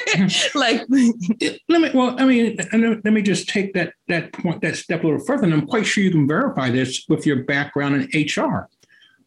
like, 0.54 0.82
let 0.88 1.80
me, 1.80 1.90
well, 1.92 2.14
I 2.20 2.24
mean, 2.24 2.56
let 2.72 3.12
me 3.12 3.20
just 3.20 3.48
take 3.48 3.74
that, 3.74 3.94
that 4.06 4.32
point, 4.32 4.62
that 4.62 4.76
step 4.76 5.02
a 5.02 5.08
little 5.08 5.24
further. 5.24 5.42
And 5.42 5.52
I'm 5.52 5.66
quite 5.66 5.84
sure 5.84 6.04
you 6.04 6.12
can 6.12 6.28
verify 6.28 6.70
this 6.70 7.04
with 7.08 7.26
your 7.26 7.42
background 7.42 8.08
in 8.12 8.24
HR. 8.24 8.68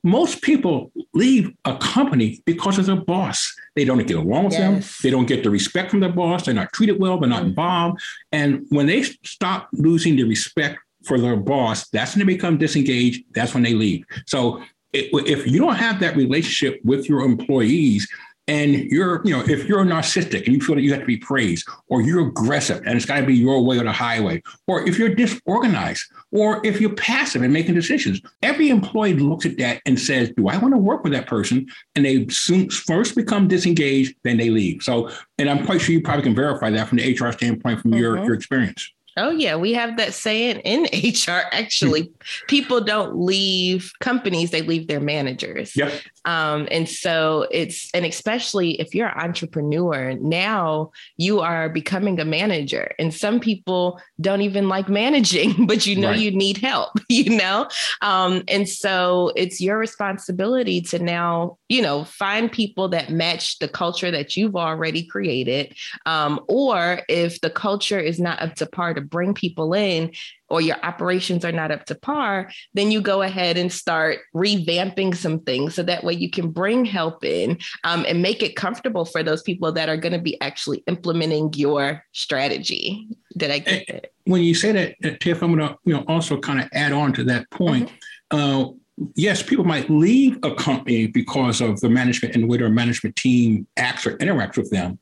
Most 0.06 0.42
people 0.42 0.94
leave 1.14 1.52
a 1.66 1.76
company 1.76 2.42
because 2.46 2.80
of 2.80 2.86
their 2.86 2.96
boss. 2.96 3.54
They 3.76 3.84
don't 3.84 4.08
get 4.08 4.16
along 4.16 4.46
with 4.46 4.54
yes. 4.54 4.62
them. 4.62 5.00
They 5.04 5.12
don't 5.12 5.28
get 5.28 5.44
the 5.44 5.50
respect 5.50 5.92
from 5.92 6.00
their 6.00 6.12
boss. 6.12 6.46
They're 6.46 6.54
not 6.54 6.72
treated 6.72 7.02
well. 7.02 7.20
They're 7.20 7.30
not 7.30 7.42
mm-hmm. 7.42 7.50
involved. 7.50 8.02
And 8.32 8.66
when 8.70 8.88
they 8.88 9.04
stop 9.04 9.68
losing 9.74 10.16
the 10.16 10.24
respect 10.24 10.80
for 11.04 11.20
their 11.20 11.36
boss, 11.36 11.90
that's 11.90 12.16
when 12.16 12.26
they 12.26 12.34
become 12.34 12.58
disengaged. 12.58 13.24
That's 13.34 13.54
when 13.54 13.64
they 13.64 13.74
leave. 13.74 14.06
So 14.26 14.62
if 14.94 15.48
you 15.48 15.60
don't 15.60 15.76
have 15.76 16.00
that 16.02 16.16
relationship 16.16 16.82
with 16.84 17.08
your 17.08 17.22
employees, 17.22 18.08
and 18.48 18.76
you're, 18.76 19.22
you 19.24 19.32
know, 19.32 19.44
if 19.48 19.66
you're 19.66 19.86
narcissistic 19.86 20.46
and 20.46 20.54
you 20.54 20.60
feel 20.60 20.76
that 20.76 20.82
you 20.82 20.92
have 20.92 21.00
to 21.00 21.06
be 21.06 21.18
praised, 21.18 21.68
or 21.88 22.02
you're 22.02 22.28
aggressive 22.28 22.82
and 22.86 22.98
it's 22.98 23.06
got 23.06 23.22
to 23.22 23.26
be 23.26 23.36
your 23.36 23.64
way 23.64 23.78
or 23.78 23.84
the 23.84 23.92
highway, 23.92 24.42
or 24.68 24.86
if 24.88 24.98
you're 24.98 25.14
disorganized, 25.14 26.04
or 26.32 26.60
if 26.66 26.82
you're 26.82 26.96
passive 26.96 27.44
and 27.44 27.54
making 27.54 27.76
decisions, 27.76 28.20
every 28.42 28.70
employee 28.70 29.14
looks 29.14 29.46
at 29.46 29.58
that 29.58 29.82
and 29.86 29.98
says, 29.98 30.32
"Do 30.36 30.50
I 30.50 30.58
want 30.58 30.74
to 30.74 30.80
work 30.80 31.04
with 31.04 31.14
that 31.14 31.28
person?" 31.28 31.68
And 31.96 32.04
they 32.04 32.28
soon 32.28 32.70
first 32.70 33.16
become 33.16 33.48
disengaged, 33.48 34.16
then 34.24 34.38
they 34.38 34.50
leave. 34.50 34.82
So, 34.82 35.10
and 35.38 35.50
I'm 35.50 35.66
quite 35.66 35.80
sure 35.80 35.94
you 35.94 36.02
probably 36.02 36.24
can 36.24 36.36
verify 36.36 36.72
that 36.72 36.88
from 36.88 36.98
the 36.98 37.14
HR 37.14 37.32
standpoint 37.32 37.82
from 37.82 37.92
mm-hmm. 37.92 38.02
your 38.02 38.18
your 38.26 38.34
experience. 38.34 38.92
Oh, 39.18 39.32
yeah. 39.32 39.56
We 39.56 39.74
have 39.74 39.98
that 39.98 40.14
saying 40.14 40.60
in 40.60 40.84
HR. 40.94 41.44
Actually, 41.52 42.12
people 42.48 42.82
don't 42.82 43.16
leave 43.16 43.92
companies, 44.00 44.52
they 44.52 44.62
leave 44.62 44.88
their 44.88 45.02
managers. 45.02 45.76
Yep. 45.76 45.94
Um, 46.24 46.68
and 46.72 46.88
so 46.88 47.48
it's, 47.52 47.90
and 47.94 48.06
especially 48.06 48.80
if 48.80 48.94
you're 48.94 49.08
an 49.08 49.20
entrepreneur, 49.20 50.14
now 50.14 50.92
you 51.18 51.40
are 51.42 51.68
becoming 51.68 52.20
a 52.20 52.26
manager. 52.26 52.94
And 53.00 53.14
some 53.14 53.40
people 53.40 54.00
don't 54.22 54.42
even 54.42 54.70
like 54.70 54.88
managing, 54.88 55.66
but 55.68 55.86
you 55.86 55.96
know 55.96 56.10
right. 56.10 56.20
you 56.20 56.32
need 56.32 56.58
help, 56.58 56.92
you 57.10 57.36
know? 57.38 57.68
Um, 58.02 58.44
and 58.48 58.70
so 58.70 59.34
it's 59.36 59.60
your 59.60 59.78
responsibility 59.78 60.82
to 60.82 61.00
now, 61.00 61.58
you 61.70 61.82
know, 61.82 62.06
find 62.06 62.52
people 62.52 62.88
that 62.90 63.10
match 63.10 63.60
the 63.60 63.68
culture 63.68 64.12
that 64.12 64.38
you've 64.38 64.56
already 64.56 65.04
created. 65.04 65.76
Um, 66.06 66.40
or 66.48 67.02
if 67.10 67.42
the 67.42 67.50
culture 67.50 68.00
is 68.00 68.20
not 68.20 68.42
up 68.42 68.56
to 68.56 68.66
par 68.66 68.94
to 69.02 69.08
bring 69.08 69.34
people 69.34 69.74
in, 69.74 70.12
or 70.50 70.62
your 70.62 70.78
operations 70.84 71.46
are 71.46 71.52
not 71.52 71.72
up 71.72 71.86
to 71.86 71.96
par, 71.96 72.52
then 72.74 72.92
you 72.92 73.02
go 73.02 73.22
ahead 73.22 73.58
and 73.58 73.72
start 73.72 74.20
revamping 74.36 75.16
some 75.16 75.40
things 75.40 75.76
so 75.76 75.84
that 75.84 76.04
way 76.04 76.14
you 76.14 76.30
can 76.30 76.52
bring 76.52 76.86
help 76.86 77.24
in 77.24 77.58
um, 77.84 78.06
and 78.08 78.22
make 78.22 78.44
it 78.44 78.56
comfortable 78.56 79.06
for 79.06 79.24
those 79.24 79.42
people 79.42 79.72
that 79.72 79.90
are 79.90 79.98
going 79.98 80.14
to 80.14 80.20
be 80.20 80.40
actually 80.42 80.84
implementing 80.88 81.52
your 81.54 82.04
strategy. 82.12 83.08
Did 83.38 83.52
I 83.52 83.60
get 83.60 83.90
it? 83.90 84.14
When 84.26 84.42
you 84.42 84.54
say 84.54 84.72
that, 84.72 84.96
uh, 85.04 85.18
Tiff, 85.20 85.42
I'm 85.42 85.56
going 85.56 85.70
to 85.70 85.78
you 85.86 85.94
know 85.94 86.04
also 86.08 86.40
kind 86.40 86.60
of 86.60 86.70
add 86.74 86.92
on 86.92 87.14
to 87.14 87.24
that 87.26 87.50
point. 87.50 87.90
Mm-hmm. 88.32 88.38
Uh, 88.38 88.72
yes, 89.16 89.42
people 89.44 89.66
might 89.66 89.90
leave 89.90 90.38
a 90.44 90.54
company 90.56 91.08
because 91.08 91.62
of 91.62 91.80
the 91.82 91.90
management 91.90 92.36
and 92.36 92.44
the 92.44 92.48
way 92.48 92.58
their 92.58 92.70
management 92.70 93.16
team 93.16 93.68
acts 93.78 94.06
or 94.06 94.18
interacts 94.18 94.58
with 94.58 94.70
them. 94.70 95.00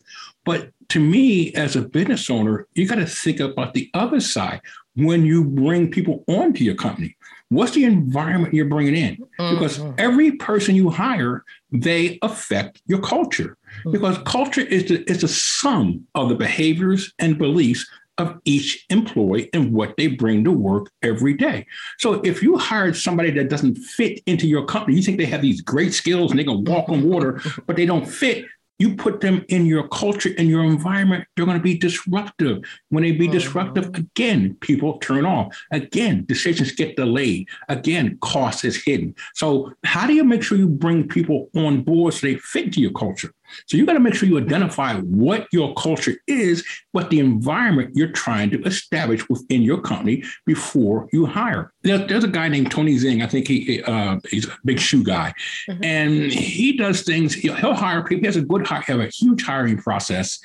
But 0.49 0.71
to 0.89 0.99
me, 0.99 1.53
as 1.53 1.75
a 1.75 1.83
business 1.83 2.27
owner, 2.27 2.65
you 2.73 2.87
got 2.87 2.95
to 2.95 3.05
think 3.05 3.39
about 3.39 3.75
the 3.75 3.87
other 3.93 4.19
side 4.19 4.61
when 4.95 5.23
you 5.23 5.43
bring 5.43 5.91
people 5.91 6.23
onto 6.27 6.63
your 6.63 6.73
company. 6.73 7.15
What's 7.49 7.73
the 7.73 7.83
environment 7.83 8.55
you're 8.55 8.65
bringing 8.65 8.95
in? 8.95 9.17
Mm-hmm. 9.39 9.53
Because 9.53 9.79
every 9.99 10.31
person 10.31 10.73
you 10.73 10.89
hire, 10.89 11.45
they 11.71 12.17
affect 12.23 12.81
your 12.87 12.99
culture. 12.99 13.57
Mm-hmm. 13.81 13.91
Because 13.91 14.17
culture 14.25 14.61
is 14.61 14.85
the, 14.85 15.07
is 15.07 15.21
the 15.21 15.27
sum 15.27 16.07
of 16.15 16.29
the 16.29 16.35
behaviors 16.35 17.13
and 17.19 17.37
beliefs 17.37 17.87
of 18.17 18.41
each 18.45 18.87
employee 18.89 19.51
and 19.53 19.71
what 19.71 19.95
they 19.97 20.07
bring 20.07 20.43
to 20.45 20.51
work 20.51 20.89
every 21.03 21.35
day. 21.35 21.67
So 21.99 22.21
if 22.21 22.41
you 22.41 22.57
hired 22.57 22.97
somebody 22.97 23.29
that 23.31 23.49
doesn't 23.49 23.75
fit 23.75 24.19
into 24.25 24.47
your 24.47 24.65
company, 24.65 24.97
you 24.97 25.03
think 25.03 25.19
they 25.19 25.25
have 25.25 25.43
these 25.43 25.61
great 25.61 25.93
skills 25.93 26.31
and 26.31 26.39
they 26.39 26.43
can 26.43 26.63
walk 26.63 26.89
on 26.89 27.07
water, 27.07 27.39
but 27.67 27.75
they 27.75 27.85
don't 27.85 28.07
fit, 28.07 28.45
you 28.79 28.95
put 28.95 29.19
them 29.19 29.45
in 29.49 29.65
your 29.65 29.87
culture 29.89 30.31
and 30.37 30.47
your 30.47 30.63
environment, 30.63 31.25
they're 31.35 31.45
going 31.45 31.57
to 31.57 31.63
be 31.63 31.77
disruptive. 31.77 32.63
When 32.89 33.03
they 33.03 33.11
be 33.11 33.25
mm-hmm. 33.25 33.33
disruptive, 33.33 33.87
again, 33.93 34.55
people 34.61 34.97
turn 34.99 35.25
off. 35.25 35.55
Again, 35.71 36.25
decisions 36.25 36.71
get 36.71 36.95
delayed. 36.95 37.47
Again, 37.67 38.17
cost 38.21 38.63
is 38.63 38.81
hidden. 38.81 39.13
So, 39.35 39.73
how 39.83 40.07
do 40.07 40.13
you 40.13 40.23
make 40.23 40.41
sure 40.41 40.57
you 40.57 40.69
bring 40.69 41.07
people 41.07 41.49
on 41.55 41.83
board 41.83 42.13
so 42.13 42.25
they 42.25 42.35
fit 42.35 42.73
to 42.73 42.81
your 42.81 42.91
culture? 42.91 43.33
So 43.67 43.77
you 43.77 43.85
got 43.85 43.93
to 43.93 43.99
make 43.99 44.13
sure 44.13 44.27
you 44.27 44.37
identify 44.37 44.95
what 44.99 45.47
your 45.51 45.73
culture 45.75 46.15
is, 46.27 46.65
what 46.91 47.09
the 47.09 47.19
environment 47.19 47.95
you're 47.95 48.11
trying 48.11 48.49
to 48.51 48.61
establish 48.63 49.27
within 49.29 49.61
your 49.61 49.81
company 49.81 50.23
before 50.45 51.07
you 51.11 51.25
hire. 51.25 51.71
There, 51.83 51.97
there's 51.97 52.23
a 52.23 52.29
guy 52.29 52.49
named 52.49 52.71
Tony 52.71 52.97
Zing. 52.97 53.21
I 53.21 53.27
think 53.27 53.47
he 53.47 53.81
uh, 53.83 54.19
he's 54.29 54.47
a 54.47 54.57
big 54.65 54.79
shoe 54.79 55.03
guy, 55.03 55.33
mm-hmm. 55.69 55.83
and 55.83 56.31
he 56.31 56.75
does 56.75 57.01
things. 57.01 57.33
He'll, 57.33 57.55
he'll, 57.55 57.73
hire 57.73 58.03
people. 58.03 58.21
He 58.21 58.25
has 58.25 58.35
a 58.35 58.41
good 58.41 58.67
hire, 58.67 58.81
have 58.81 58.99
a 58.99 59.07
huge 59.07 59.43
hiring 59.43 59.77
process, 59.77 60.39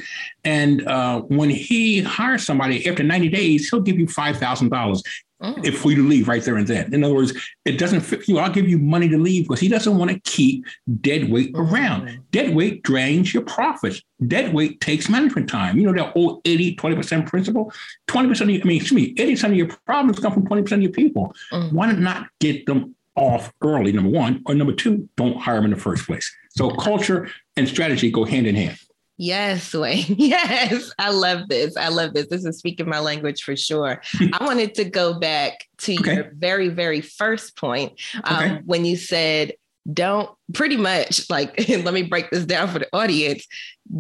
and 0.44 0.86
uh, 0.86 1.22
when 1.22 1.50
he 1.50 2.00
hires 2.00 2.44
somebody 2.44 2.86
after 2.88 3.02
90 3.02 3.28
days, 3.30 3.68
he'll 3.68 3.80
give 3.80 3.98
you 3.98 4.06
five 4.06 4.38
thousand 4.38 4.68
dollars 4.68 5.02
oh. 5.44 5.54
if 5.62 5.84
we 5.84 5.96
leave 5.96 6.28
right 6.28 6.42
there 6.42 6.56
and 6.56 6.66
then. 6.66 6.92
In 6.92 7.04
other 7.04 7.14
words, 7.14 7.32
it 7.64 7.78
doesn't 7.78 8.00
fit 8.00 8.26
you. 8.28 8.38
I'll 8.38 8.52
give 8.52 8.68
you 8.68 8.78
money 8.78 9.08
to 9.08 9.18
leave 9.18 9.44
because 9.44 9.60
he 9.60 9.68
doesn't 9.68 9.96
want 9.96 10.10
to 10.10 10.18
keep 10.20 10.64
dead 11.00 11.30
weight 11.30 11.52
mm-hmm. 11.52 11.74
around. 11.74 12.20
Dead 12.30 12.54
weight 12.54 12.82
drains 12.82 13.32
your 13.32 13.44
profits. 13.44 14.02
Dead 14.26 14.52
weight 14.54 14.80
takes 14.80 15.08
management 15.08 15.48
time. 15.48 15.78
You 15.78 15.86
know 15.86 16.02
that 16.02 16.16
old 16.16 16.40
80, 16.44 16.76
20% 16.76 17.26
principle? 17.26 17.72
20% 18.08 18.40
of 18.40 18.50
your, 18.50 18.62
I 18.62 18.64
mean, 18.64 18.80
excuse 18.80 18.92
me, 18.92 19.14
80% 19.14 19.44
of 19.50 19.54
your 19.56 19.68
problems 19.86 20.18
come 20.18 20.32
from 20.32 20.46
20% 20.46 20.72
of 20.72 20.82
your 20.82 20.92
people. 20.92 21.34
Mm-hmm. 21.52 21.76
Why 21.76 21.92
not 21.92 22.28
get 22.40 22.66
them 22.66 22.94
off 23.16 23.52
early, 23.62 23.92
number 23.92 24.10
one, 24.10 24.42
or 24.46 24.54
number 24.54 24.72
two, 24.72 25.08
don't 25.16 25.36
hire 25.36 25.56
them 25.56 25.66
in 25.66 25.70
the 25.70 25.76
first 25.76 26.06
place. 26.06 26.34
So 26.50 26.70
culture 26.70 27.28
and 27.56 27.68
strategy 27.68 28.10
go 28.10 28.24
hand 28.24 28.46
in 28.46 28.54
hand. 28.54 28.78
Yes, 29.16 29.72
Wayne. 29.72 30.04
Yes. 30.18 30.92
I 30.98 31.10
love 31.10 31.48
this. 31.48 31.76
I 31.76 31.88
love 31.88 32.14
this. 32.14 32.26
This 32.28 32.44
is 32.44 32.58
speaking 32.58 32.88
my 32.88 32.98
language 32.98 33.42
for 33.42 33.56
sure. 33.56 34.02
I 34.32 34.44
wanted 34.44 34.74
to 34.74 34.84
go 34.84 35.18
back 35.18 35.68
to 35.78 35.94
okay. 35.94 36.14
your 36.14 36.32
very, 36.34 36.68
very 36.68 37.00
first 37.00 37.56
point 37.56 38.00
um, 38.24 38.36
okay. 38.36 38.62
when 38.64 38.84
you 38.84 38.96
said 38.96 39.52
don't 39.92 40.30
pretty 40.52 40.76
much 40.76 41.28
like 41.30 41.68
let 41.68 41.94
me 41.94 42.02
break 42.02 42.30
this 42.30 42.44
down 42.44 42.68
for 42.68 42.78
the 42.78 42.88
audience. 42.92 43.46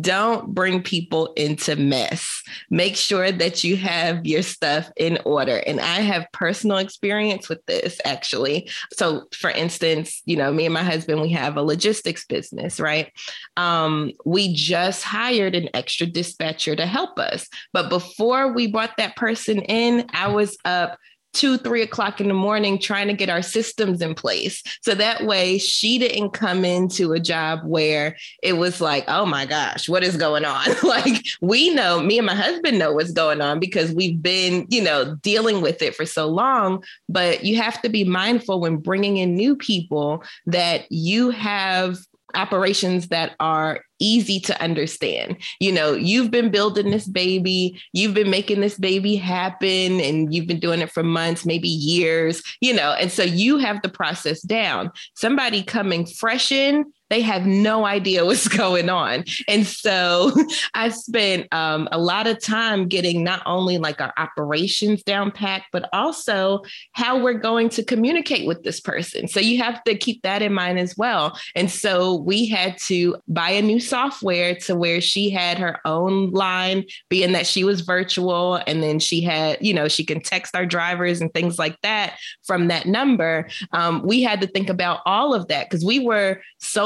Don't 0.00 0.54
bring 0.54 0.82
people 0.82 1.34
into 1.34 1.76
mess. 1.76 2.42
Make 2.70 2.96
sure 2.96 3.30
that 3.30 3.64
you 3.64 3.76
have 3.76 4.24
your 4.24 4.40
stuff 4.42 4.90
in 4.96 5.18
order. 5.26 5.58
And 5.58 5.78
i 5.80 6.00
have 6.00 6.26
personal 6.32 6.78
experience 6.78 7.48
with 7.48 7.64
this 7.66 8.00
actually. 8.04 8.70
So 8.94 9.26
for 9.34 9.50
instance 9.50 10.22
you 10.24 10.36
know 10.36 10.52
me 10.52 10.64
and 10.64 10.74
my 10.74 10.82
husband 10.82 11.20
we 11.20 11.30
have 11.32 11.56
a 11.56 11.62
logistics 11.62 12.24
business 12.24 12.80
right? 12.80 13.12
Um, 13.56 14.12
we 14.24 14.54
just 14.54 15.02
hired 15.02 15.54
an 15.54 15.68
extra 15.74 16.06
dispatcher 16.06 16.74
to 16.76 16.86
help 16.86 17.18
us. 17.18 17.48
But 17.72 17.90
before 17.90 18.52
we 18.52 18.68
brought 18.68 18.96
that 18.96 19.16
person 19.16 19.58
in 19.62 20.06
i 20.14 20.28
was 20.28 20.56
up 20.64 20.98
two, 21.34 21.58
three 21.58 21.82
o'clock 21.82 22.20
in 22.20 22.28
the 22.28 22.34
morning 22.34 22.78
trying 22.78 23.08
to 23.08 23.14
get 23.14 23.28
our 23.28 23.42
systems 23.42 24.00
in 24.00 24.14
place. 24.14 24.62
So 24.82 24.94
that 24.94 25.26
way 25.26 25.58
she 25.58 25.98
didn't 25.98 26.30
come 26.30 26.64
into 26.64 27.12
a 27.12 27.20
job 27.20 27.60
where 27.64 28.16
it 28.42 28.54
was 28.54 28.80
like, 28.80 29.04
oh 29.08 29.26
my 29.26 29.44
gosh, 29.44 29.88
what 29.88 30.04
is 30.04 30.16
going 30.16 30.44
on? 30.44 30.66
like 30.82 31.24
we 31.40 31.74
know, 31.74 32.00
me 32.00 32.18
and 32.18 32.26
my 32.26 32.34
husband 32.34 32.78
know 32.78 32.92
what's 32.92 33.12
going 33.12 33.40
on 33.40 33.60
because 33.60 33.92
we've 33.92 34.22
been, 34.22 34.66
you 34.70 34.82
know, 34.82 35.16
dealing 35.16 35.60
with 35.60 35.82
it 35.82 35.94
for 35.94 36.06
so 36.06 36.26
long. 36.26 36.82
But 37.08 37.44
you 37.44 37.56
have 37.56 37.82
to 37.82 37.88
be 37.88 38.04
mindful 38.04 38.60
when 38.60 38.76
bringing 38.76 39.16
in 39.16 39.34
new 39.34 39.56
people 39.56 40.22
that 40.46 40.90
you 40.90 41.30
have 41.30 41.98
operations 42.36 43.08
that 43.08 43.34
are 43.40 43.80
easy 43.98 44.40
to 44.40 44.60
understand. 44.60 45.36
You 45.60 45.72
know, 45.72 45.94
you've 45.94 46.30
been 46.30 46.50
building 46.50 46.90
this 46.90 47.06
baby, 47.06 47.80
you've 47.92 48.14
been 48.14 48.30
making 48.30 48.60
this 48.60 48.78
baby 48.78 49.16
happen, 49.16 50.00
and 50.00 50.34
you've 50.34 50.46
been 50.46 50.60
doing 50.60 50.80
it 50.80 50.90
for 50.90 51.02
months, 51.02 51.46
maybe 51.46 51.68
years, 51.68 52.42
you 52.60 52.74
know, 52.74 52.92
and 52.92 53.10
so 53.10 53.22
you 53.22 53.58
have 53.58 53.82
the 53.82 53.88
process 53.88 54.42
down. 54.42 54.90
Somebody 55.14 55.62
coming 55.62 56.06
fresh 56.06 56.52
in, 56.52 56.92
they 57.10 57.20
have 57.20 57.46
no 57.46 57.84
idea 57.84 58.24
what's 58.24 58.48
going 58.56 58.88
on. 58.88 59.24
And 59.48 59.66
so 59.66 60.32
I 60.74 60.88
spent 60.88 61.52
um, 61.52 61.88
a 61.92 61.98
lot 61.98 62.26
of 62.26 62.40
time 62.40 62.88
getting 62.88 63.22
not 63.22 63.42
only 63.46 63.78
like 63.78 64.00
our 64.00 64.12
operations 64.16 65.02
down 65.02 65.30
packed, 65.30 65.66
but 65.72 65.88
also 65.92 66.62
how 66.92 67.18
we're 67.18 67.34
going 67.34 67.68
to 67.70 67.84
communicate 67.84 68.46
with 68.46 68.62
this 68.62 68.80
person. 68.80 69.28
So 69.28 69.40
you 69.40 69.62
have 69.62 69.82
to 69.84 69.94
keep 69.94 70.22
that 70.22 70.42
in 70.42 70.52
mind 70.52 70.78
as 70.78 70.96
well. 70.96 71.38
And 71.54 71.70
so 71.70 72.16
we 72.16 72.46
had 72.46 72.78
to 72.86 73.16
buy 73.28 73.50
a 73.50 73.62
new 73.62 73.80
software 73.80 74.54
to 74.56 74.74
where 74.74 75.00
she 75.00 75.30
had 75.30 75.58
her 75.58 75.80
own 75.84 76.30
line, 76.30 76.84
being 77.08 77.32
that 77.32 77.46
she 77.46 77.64
was 77.64 77.82
virtual. 77.82 78.60
And 78.66 78.82
then 78.82 78.98
she 78.98 79.20
had, 79.20 79.58
you 79.60 79.74
know, 79.74 79.88
she 79.88 80.04
can 80.04 80.20
text 80.20 80.56
our 80.56 80.66
drivers 80.66 81.20
and 81.20 81.32
things 81.32 81.58
like 81.58 81.80
that 81.82 82.16
from 82.44 82.68
that 82.68 82.86
number. 82.86 83.48
Um, 83.72 84.02
we 84.04 84.22
had 84.22 84.40
to 84.40 84.46
think 84.46 84.68
about 84.68 85.00
all 85.06 85.34
of 85.34 85.48
that 85.48 85.68
because 85.68 85.84
we 85.84 85.98
were 85.98 86.40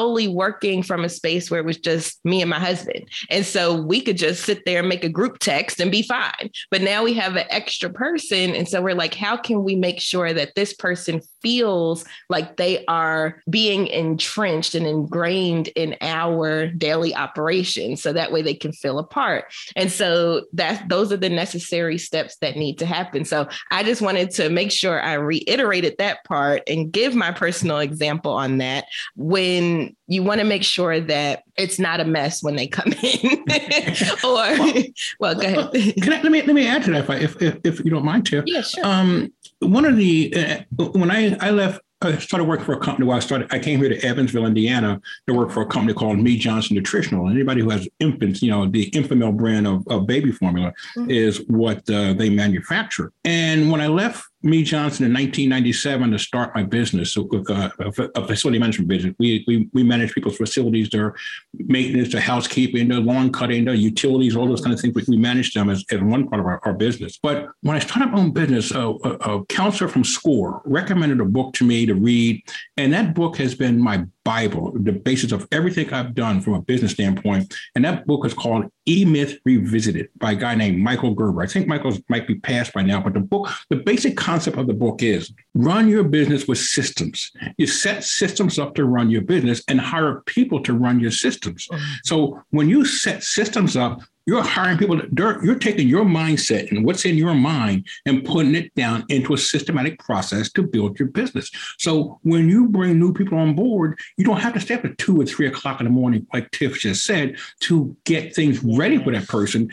solely 0.09 0.29
working 0.29 0.83
from 0.83 1.05
a 1.05 1.09
space 1.09 1.51
where 1.51 1.61
it 1.61 1.67
was 1.67 1.77
just 1.77 2.19
me 2.25 2.41
and 2.41 2.49
my 2.49 2.59
husband. 2.59 3.07
And 3.31 3.45
so 3.45 3.81
we 3.83 4.01
could 4.01 4.17
just 4.17 4.45
sit 4.45 4.65
there 4.65 4.81
and 4.81 4.89
make 4.89 5.05
a 5.05 5.09
group 5.09 5.39
text 5.39 5.81
and 5.81 5.93
be 5.93 6.03
fine. 6.03 6.51
But 6.71 6.81
now 6.81 7.05
we 7.05 7.13
have 7.15 7.37
an 7.37 7.45
extra 7.51 7.91
person. 7.91 8.55
And 8.55 8.67
so 8.67 8.81
we're 8.81 8.95
like, 8.95 9.15
how 9.15 9.37
can 9.37 9.65
we 9.65 9.77
make 9.77 10.01
sure 10.01 10.33
that 10.33 10.55
this 10.55 10.73
person 10.73 11.21
feels 11.43 12.05
like 12.29 12.57
they 12.57 12.85
are 12.87 13.43
being 13.49 13.87
entrenched 13.89 14.75
and 14.75 14.87
ingrained 14.87 15.69
in 15.69 15.97
our 16.01 16.67
daily 16.69 17.15
operations 17.15 18.03
so 18.03 18.13
that 18.13 18.33
way 18.33 18.43
they 18.43 18.55
can 18.55 18.73
feel 18.73 18.99
a 18.99 19.05
part 19.05 19.45
and 19.77 19.91
so 19.91 20.43
that 20.53 20.89
those 20.89 21.13
are 21.13 21.17
the 21.17 21.29
necessary 21.29 21.99
steps 21.99 22.37
that 22.41 22.57
need 22.57 22.79
to 22.79 22.87
happen 22.87 23.25
so 23.25 23.47
i 23.71 23.83
just 23.83 24.03
wanted 24.03 24.31
to 24.31 24.49
make 24.49 24.71
sure 24.71 25.01
i 25.03 25.15
reiterated 25.15 25.95
that 25.99 26.25
part 26.25 26.63
and 26.67 26.93
give 26.93 27.15
my 27.15 27.31
personal 27.31 27.79
example 27.79 28.33
on 28.33 28.59
that 28.59 28.85
when 29.15 29.95
you 30.09 30.23
want 30.23 30.41
to 30.41 30.45
make 30.45 30.65
sure 30.65 31.01
that 31.01 31.45
it's 31.57 31.79
not 31.79 32.01
a 32.01 32.05
mess 32.05 32.43
when 32.43 32.57
they 32.57 32.67
come 32.67 32.93
in 33.03 33.45
or 34.25 34.35
well, 34.35 34.83
well, 35.21 35.35
go 35.35 35.47
ahead 35.47 35.95
can 36.03 36.13
I, 36.13 36.23
let 36.23 36.33
me 36.33 36.43
let 36.43 36.55
me 36.55 36.67
add 36.67 36.83
to 36.85 36.91
that 36.93 37.05
if 37.05 37.11
I, 37.11 37.17
if, 37.17 37.37
if 37.65 37.85
you 37.85 37.91
don't 37.91 38.05
mind 38.05 38.27
to 38.27 38.43
yeah 38.47 38.63
sure 38.63 38.85
um 38.85 39.33
one 39.61 39.85
of 39.85 39.97
the 39.97 40.35
uh, 40.35 40.85
when 40.93 41.11
I 41.11 41.37
I 41.41 41.51
left 41.51 41.81
I 42.01 42.17
started 42.19 42.45
working 42.45 42.65
for 42.65 42.75
a 42.75 42.79
company 42.79 43.09
where 43.09 43.17
I 43.17 43.21
started, 43.21 43.53
I 43.53 43.59
came 43.59 43.81
here 43.81 43.89
to 43.89 44.01
Evansville, 44.07 44.47
Indiana 44.47 45.01
to 45.27 45.35
work 45.35 45.51
for 45.51 45.63
a 45.63 45.67
company 45.67 45.95
called 45.95 46.19
Mead 46.19 46.41
Johnson 46.41 46.77
Nutritional. 46.77 47.29
Anybody 47.29 47.61
who 47.61 47.71
has 47.71 47.89
infants, 47.99 48.41
you 48.41 48.51
know, 48.53 48.69
the 48.69 48.89
Enfamil 48.93 49.37
brand 49.37 49.67
of, 49.67 49.85
of 49.89 50.07
baby 50.07 50.31
formula 50.31 50.73
mm-hmm. 50.97 51.11
is 51.11 51.39
what 51.49 51.79
uh, 51.91 52.13
they 52.13 52.31
manufacture. 52.31 53.13
And 53.25 53.71
when 53.73 53.81
I 53.81 53.89
left 53.89 54.25
Mead 54.43 54.67
Johnson 54.67 55.05
in 55.05 55.13
1997 55.13 56.13
to 56.13 56.19
start 56.19 56.55
my 56.55 56.63
business, 56.63 57.13
so, 57.13 57.29
uh, 57.49 57.71
a 58.15 58.27
facility 58.27 58.59
management 58.59 58.89
business. 58.89 59.15
We, 59.19 59.45
we, 59.49 59.69
we 59.73 59.83
manage 59.83 60.13
people's 60.13 60.37
facilities, 60.37 60.91
their 60.91 61.17
maintenance, 61.55 62.13
their 62.13 62.21
housekeeping, 62.21 62.87
their 62.87 63.01
lawn 63.01 63.33
cutting, 63.33 63.65
their 63.65 63.75
utilities, 63.75 64.37
all 64.37 64.47
those 64.47 64.61
kind 64.61 64.73
of 64.73 64.81
things. 64.81 64.95
We, 64.95 65.03
we 65.09 65.17
manage 65.17 65.55
them 65.55 65.69
as, 65.69 65.85
as 65.91 66.01
one 66.01 66.29
part 66.29 66.39
of 66.39 66.47
our, 66.47 66.61
our 66.65 66.73
business. 66.73 67.19
But 67.21 67.49
when 67.63 67.75
I 67.75 67.81
started 67.81 68.13
my 68.13 68.21
own 68.21 68.31
business, 68.31 68.71
a, 68.71 68.79
a, 68.79 69.39
a 69.39 69.47
counselor 69.47 69.89
from 69.89 70.05
SCORE 70.05 70.63
recommended 70.65 71.21
a 71.21 71.25
book 71.25 71.53
to 71.55 71.65
me 71.65 71.87
to 71.87 71.95
read. 71.95 72.43
And 72.77 72.93
that 72.93 73.15
book 73.15 73.39
has 73.39 73.57
been 73.57 73.81
my 73.81 74.05
Bible, 74.29 74.73
the 74.75 74.93
basis 74.93 75.33
of 75.33 75.49
everything 75.53 75.91
I've 75.91 76.15
done 76.15 76.43
from 76.43 76.53
a 76.53 76.61
business 76.61 76.93
standpoint. 76.93 77.55
And 77.75 77.83
that 77.87 78.07
book 78.07 78.27
is 78.27 78.35
called 78.35 78.67
E 78.85 79.07
Myth 79.07 79.39
Revisited 79.47 80.11
by 80.19 80.33
a 80.33 80.35
guy 80.35 80.55
named 80.55 80.81
Michael 80.81 81.15
Gerber. 81.15 81.41
I 81.41 81.47
think 81.47 81.67
Michael's 81.67 81.99
might 82.11 82.27
be 82.27 82.35
passed 82.35 82.75
by 82.75 82.83
now, 82.83 83.01
but 83.01 83.15
the 83.15 83.21
book, 83.21 83.49
the 83.71 83.77
basic 83.77 84.19
concept 84.19 84.59
of 84.59 84.67
the 84.67 84.75
book 84.75 85.03
is 85.03 85.33
run 85.55 85.89
your 85.89 86.05
business 86.05 86.47
with 86.47 86.59
systems. 86.59 87.33
You 87.57 87.67
set 87.67 88.05
systems 88.05 88.59
up 88.59 88.75
to 88.75 88.85
run 88.85 89.09
your 89.09 89.23
business 89.23 89.63
and 89.67 89.81
hire 89.81 90.21
people 90.27 90.63
to 90.65 90.75
run 90.75 91.01
your 91.01 91.11
systems. 91.11 91.67
Mm-hmm. 91.67 91.93
So 92.05 92.43
when 92.51 92.69
you 92.69 92.85
set 92.85 93.23
systems 93.23 93.79
up, 93.79 94.03
you're 94.29 94.43
hiring 94.43 94.77
people, 94.77 95.01
you're 95.17 95.59
taking 95.59 95.89
your 95.89 96.05
mindset 96.05 96.71
and 96.71 96.85
what's 96.85 97.07
in 97.07 97.17
your 97.17 97.33
mind 97.33 97.87
and 98.05 98.27
putting 98.27 98.55
it 98.55 98.75
down 98.75 99.03
into 99.09 99.33
a 99.33 99.39
systematic 99.39 99.99
process 100.01 100.53
to 100.53 100.63
build 100.63 100.99
your 100.99 101.09
business. 101.09 101.51
So 101.79 102.21
when 102.25 102.47
you 102.47 102.69
bring 102.69 102.99
new 102.99 103.15
people 103.15 103.39
on 103.39 103.55
board, 103.55 103.99
you 104.19 104.27
don't 104.27 104.39
have 104.39 104.53
to 104.53 104.61
stay 104.61 104.75
up 104.75 104.85
at 104.85 104.99
two 104.99 105.19
or 105.19 105.25
three 105.25 105.47
o'clock 105.47 105.81
in 105.81 105.85
the 105.85 105.91
morning, 105.91 106.27
like 106.35 106.51
Tiff 106.51 106.79
just 106.79 107.07
said, 107.07 107.39
to 107.61 107.97
get 108.05 108.35
things 108.35 108.63
ready 108.63 109.03
for 109.03 109.13
that 109.13 109.27
person. 109.29 109.71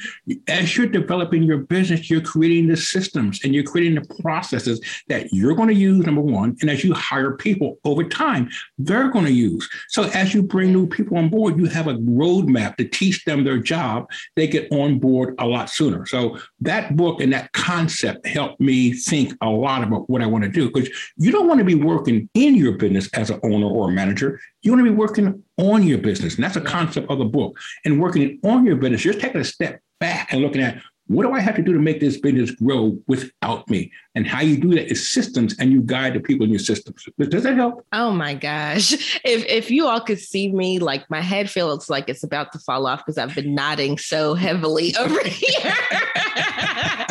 As 0.48 0.78
you're 0.78 0.88
developing 0.88 1.44
your 1.44 1.58
business, 1.58 2.10
you're 2.10 2.22
creating 2.22 2.68
the 2.68 2.78
systems 2.78 3.44
and 3.44 3.54
you're 3.54 3.66
creating 3.66 3.96
the 3.96 4.22
processes 4.22 4.80
that 5.10 5.34
you're 5.34 5.56
going 5.56 5.68
to 5.68 5.76
use, 5.76 6.06
number 6.06 6.22
one. 6.22 6.56
And 6.62 6.70
as 6.70 6.82
you 6.82 6.94
hire 6.94 7.36
people 7.36 7.78
over 7.84 8.06
time, 8.06 8.50
they're 8.78 9.10
going 9.10 9.26
to 9.26 9.34
use. 9.34 9.68
So 9.90 10.04
as 10.12 10.34
you 10.34 10.44
bring 10.44 10.72
new 10.72 10.88
people 10.88 11.18
on 11.18 11.28
board, 11.28 11.60
you 11.60 11.66
have 11.66 11.88
a 11.88 11.96
roadmap 11.96 12.78
to 12.78 12.88
teach 12.88 13.26
them 13.26 13.44
their 13.44 13.58
job. 13.58 14.10
They 14.38 14.45
they 14.46 14.52
get 14.52 14.72
on 14.72 15.00
board 15.00 15.36
a 15.40 15.48
lot 15.48 15.70
sooner. 15.70 16.06
So 16.06 16.38
that 16.62 16.96
book 16.96 17.22
and 17.22 17.34
that 17.34 17.52
concept 17.54 18.28
helped 18.28 18.60
me 18.60 18.94
think 18.94 19.34
a 19.42 19.50
lot 19.50 19.84
about 19.84 20.10
what 20.10 20.22
I 20.22 20.28
want 20.28 20.44
to 20.44 20.50
do 20.50 20.72
because 20.72 20.90
you 21.18 21.32
don't 21.32 21.48
want 21.48 21.60
to 21.60 21.66
be 21.66 21.76
working 21.76 22.30
in 22.34 22.56
your 22.56 22.74
business 22.78 23.10
as 23.14 23.30
an 23.30 23.40
owner 23.44 23.68
or 23.68 23.90
a 23.90 23.92
manager. 23.92 24.40
You 24.62 24.72
want 24.72 24.86
to 24.86 24.92
be 24.92 24.96
working 24.96 25.44
on 25.58 25.84
your 25.84 25.98
business. 25.98 26.36
And 26.36 26.44
that's 26.44 26.56
a 26.56 26.62
concept 26.62 27.10
of 27.10 27.18
the 27.18 27.26
book. 27.26 27.58
And 27.84 28.00
working 28.00 28.40
on 28.44 28.66
your 28.66 28.76
business, 28.76 29.04
you're 29.04 29.14
taking 29.14 29.42
a 29.42 29.46
step 29.46 29.82
back 30.00 30.32
and 30.32 30.42
looking 30.42 30.62
at 30.62 30.82
what 31.08 31.24
do 31.24 31.34
I 31.34 31.40
have 31.40 31.56
to 31.56 31.62
do 31.62 31.74
to 31.74 31.80
make 31.80 32.00
this 32.00 32.18
business 32.18 32.52
grow 32.52 32.98
without 33.08 33.70
me? 33.70 33.92
And 34.16 34.26
how 34.26 34.42
you 34.42 34.58
do 34.58 34.74
that 34.76 34.90
is 34.90 35.12
systems 35.12 35.56
and 35.60 35.72
you 35.72 35.82
guide 35.82 36.16
the 36.16 36.20
people 36.20 36.46
in 36.46 36.50
your 36.50 36.60
systems. 36.60 37.08
Does 37.20 37.44
that 37.44 37.56
help? 37.56 37.86
Oh 37.94 38.12
my 38.12 38.34
gosh. 38.34 38.94
If 39.26 39.46
if 39.46 39.72
you 39.72 39.88
all 39.88 40.02
could 40.02 40.20
see 40.20 40.52
me, 40.52 40.80
like 40.80 41.10
my 41.10 41.22
head 41.22 41.50
feels 41.50 41.90
like 41.90 42.10
it's 42.10 42.24
about 42.24 42.52
to 42.52 42.60
fall 42.60 42.86
off 42.86 43.00
because 43.00 43.18
I've 43.18 43.34
been 43.34 43.56
nodding 43.56 43.98
so 43.98 44.34
heavily 44.36 44.96
over 45.00 45.28
here. 45.28 45.74